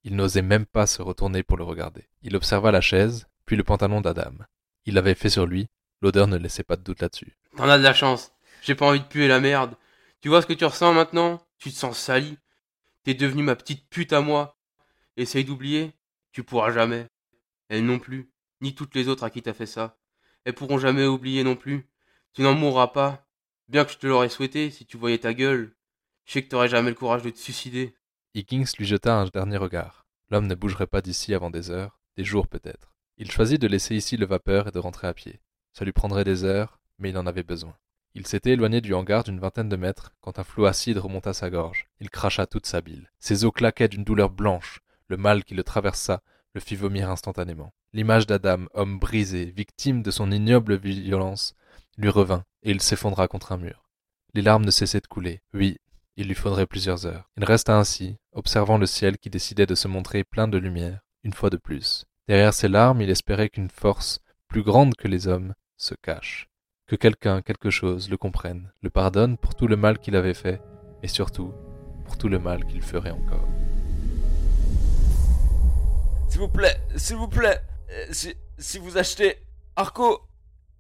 Il 0.04 0.16
n'osait 0.16 0.42
même 0.42 0.66
pas 0.66 0.88
se 0.88 1.02
retourner 1.02 1.44
pour 1.44 1.58
le 1.58 1.64
regarder. 1.64 2.08
Il 2.24 2.36
observa 2.36 2.72
la 2.72 2.82
chaise, 2.82 3.28
puis 3.46 3.56
le 3.56 3.64
pantalon 3.64 4.02
d'Adam. 4.02 4.34
Il 4.86 4.96
l'avait 4.96 5.16
fait 5.16 5.30
sur 5.30 5.46
lui, 5.46 5.68
l'odeur 6.02 6.28
ne 6.28 6.38
laissait 6.38 6.64
pas 6.64 6.76
de 6.76 6.84
doute 6.84 7.02
là-dessus. 7.02 7.38
T'en 7.56 7.70
as 7.70 7.78
de 7.78 7.84
la 7.84 7.94
chance. 7.94 8.32
J'ai 8.62 8.76
pas 8.76 8.88
envie 8.88 9.00
de 9.00 9.06
puer 9.06 9.28
la 9.28 9.40
merde. 9.40 9.76
Tu 10.22 10.30
vois 10.30 10.42
ce 10.42 10.48
que 10.48 10.54
tu 10.54 10.66
ressens 10.66 10.94
maintenant? 10.94 11.42
Tu 11.60 11.72
te 11.72 11.76
sens 11.76 11.98
sali. 11.98 12.38
T'es 13.04 13.14
devenu 13.14 13.44
ma 13.44 13.56
petite 13.56 13.88
pute 13.90 14.14
à 14.14 14.22
moi. 14.22 14.58
Essaye 15.18 15.46
d'oublier. 15.46 15.94
Tu 16.32 16.44
pourras 16.44 16.72
jamais. 16.72 17.08
Elle 17.70 17.86
non 17.86 18.00
plus. 18.00 18.30
Ni 18.62 18.74
toutes 18.74 18.96
les 18.96 19.08
autres 19.08 19.24
à 19.24 19.30
qui 19.30 19.42
t'as 19.42 19.54
fait 19.54 19.66
ça. 19.66 19.98
Elles 20.48 20.54
pourront 20.54 20.78
jamais 20.78 21.06
oublier 21.06 21.44
non 21.44 21.58
plus. 21.58 21.90
Tu 22.32 22.42
n'en 22.42 22.54
mourras 22.54 22.88
pas. 22.88 23.28
Bien 23.68 23.84
que 23.84 23.92
je 23.92 23.98
te 23.98 24.08
l'aurais 24.08 24.30
souhaité 24.30 24.72
si 24.72 24.86
tu 24.86 24.96
voyais 24.96 25.18
ta 25.18 25.34
gueule. 25.34 25.76
Je 26.24 26.32
sais 26.32 26.42
que 26.42 26.48
t'aurais 26.48 26.70
jamais 26.70 26.92
le 26.92 26.96
courage 26.96 27.22
de 27.22 27.30
te 27.30 27.38
suicider. 27.38 27.94
Higgins 28.34 28.64
lui 28.80 28.86
jeta 28.86 29.14
un 29.14 29.26
dernier 29.26 29.58
regard. 29.58 30.06
L'homme 30.30 30.48
ne 30.48 30.56
bougerait 30.56 30.88
pas 30.88 31.02
d'ici 31.02 31.34
avant 31.34 31.50
des 31.50 31.70
heures, 31.70 32.00
des 32.16 32.24
jours 32.24 32.48
peut-être. 32.48 32.96
Il 33.18 33.30
choisit 33.30 33.60
de 33.60 33.68
laisser 33.68 33.94
ici 33.98 34.16
le 34.16 34.26
vapeur 34.26 34.70
et 34.70 34.72
de 34.72 34.80
rentrer 34.80 35.08
à 35.08 35.14
pied. 35.14 35.42
Ça 35.74 35.84
lui 35.84 35.92
prendrait 35.92 36.24
des 36.24 36.46
heures, 36.46 36.80
mais 36.98 37.10
il 37.10 37.18
en 37.18 37.28
avait 37.28 37.44
besoin. 37.44 37.76
Il 38.14 38.26
s'était 38.26 38.52
éloigné 38.52 38.80
du 38.80 38.94
hangar 38.94 39.26
d'une 39.26 39.42
vingtaine 39.42 39.68
de 39.68 39.76
mètres 39.76 40.14
quand 40.22 40.40
un 40.40 40.46
flot 40.46 40.68
acide 40.68 40.98
remonta 40.98 41.34
sa 41.34 41.50
gorge. 41.50 41.90
Il 42.00 42.10
cracha 42.10 42.48
toute 42.48 42.68
sa 42.68 42.80
bile. 42.80 43.12
Ses 43.20 43.44
os 43.44 43.52
claquaient 43.52 43.90
d'une 43.90 44.06
douleur 44.06 44.30
blanche. 44.30 44.80
Le 45.10 45.18
mal 45.18 45.44
qui 45.44 45.56
le 45.56 45.66
traversa 45.66 46.24
le 46.58 46.62
fit 46.62 46.76
vomir 46.76 47.12
instantanément. 47.12 47.72
L'image 47.94 48.26
d'Adam, 48.26 48.66
homme 48.74 48.98
brisé, 48.98 49.54
victime 49.56 50.02
de 50.02 50.10
son 50.10 50.32
ignoble 50.32 50.76
violence, 50.76 51.54
lui 52.00 52.10
revint, 52.10 52.46
et 52.64 52.72
il 52.72 52.82
s'effondra 52.82 53.28
contre 53.28 53.52
un 53.52 53.58
mur. 53.58 53.92
Les 54.34 54.42
larmes 54.42 54.66
ne 54.66 54.72
cessaient 54.72 55.00
de 55.00 55.06
couler. 55.06 55.44
Oui, 55.54 55.78
il 56.16 56.28
lui 56.28 56.34
faudrait 56.34 56.66
plusieurs 56.66 57.06
heures. 57.06 57.30
Il 57.38 57.46
resta 57.46 57.78
ainsi, 57.78 58.18
observant 58.32 58.80
le 58.80 58.88
ciel 58.88 59.20
qui 59.20 59.30
décidait 59.30 59.68
de 59.68 59.76
se 59.76 59.88
montrer 59.88 60.24
plein 60.24 60.48
de 60.48 60.58
lumière, 60.58 61.02
une 61.24 61.34
fois 61.34 61.52
de 61.52 61.58
plus. 61.58 62.06
Derrière 62.28 62.56
ces 62.56 62.70
larmes, 62.70 63.02
il 63.02 63.12
espérait 63.12 63.50
qu'une 63.50 63.70
force, 63.70 64.20
plus 64.48 64.64
grande 64.64 64.96
que 64.96 65.08
les 65.08 65.28
hommes, 65.28 65.54
se 65.78 65.94
cache. 65.94 66.50
Que 66.88 66.96
quelqu'un, 66.96 67.44
quelque 67.44 67.70
chose, 67.70 68.10
le 68.10 68.18
comprenne, 68.18 68.72
le 68.82 68.90
pardonne 68.90 69.38
pour 69.38 69.54
tout 69.54 69.68
le 69.68 69.78
mal 69.78 70.00
qu'il 70.00 70.16
avait 70.16 70.34
fait, 70.34 70.60
et 71.04 71.08
surtout, 71.08 71.54
pour 72.04 72.18
tout 72.18 72.30
le 72.30 72.40
mal 72.40 72.66
qu'il 72.66 72.82
ferait 72.82 73.12
encore. 73.12 73.48
S'il 76.30 76.40
vous 76.40 76.50
plaît, 76.50 76.82
s'il 76.96 77.16
vous 77.16 77.28
plaît, 77.28 77.62
euh, 77.90 78.14
si, 78.58 78.78
vous 78.78 78.98
achetez 78.98 79.38
Arco, 79.76 80.28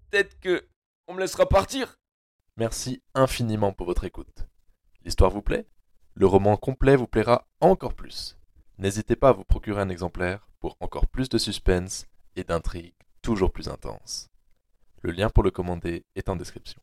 peut-être 0.10 0.40
que 0.40 0.68
on 1.08 1.14
me 1.14 1.20
laissera 1.20 1.48
partir. 1.48 1.98
Merci 2.58 3.02
infiniment 3.14 3.72
pour 3.72 3.88
votre 3.88 4.04
écoute. 4.04 4.48
L'histoire 5.04 5.32
vous 5.32 5.42
plaît? 5.42 5.66
Le 6.14 6.28
roman 6.28 6.58
complet 6.58 6.96
vous 6.96 7.08
plaira 7.08 7.48
encore 7.62 7.94
plus. 7.94 8.38
N'hésitez 8.78 9.16
pas 9.16 9.30
à 9.30 9.34
vous 9.34 9.46
procurer 9.46 9.82
un 9.82 9.90
exemplaire 9.90 10.48
pour 10.60 10.76
encore 10.80 11.08
plus 11.08 11.30
de 11.30 11.38
suspense 11.38 12.08
et 12.36 12.44
d'intrigues 12.44 12.94
toujours 13.22 13.52
plus 13.52 13.68
intenses. 13.68 14.30
Le 15.02 15.12
lien 15.12 15.30
pour 15.30 15.44
le 15.44 15.52
commander 15.52 16.06
est 16.16 16.30
en 16.30 16.36
description. 16.36 16.82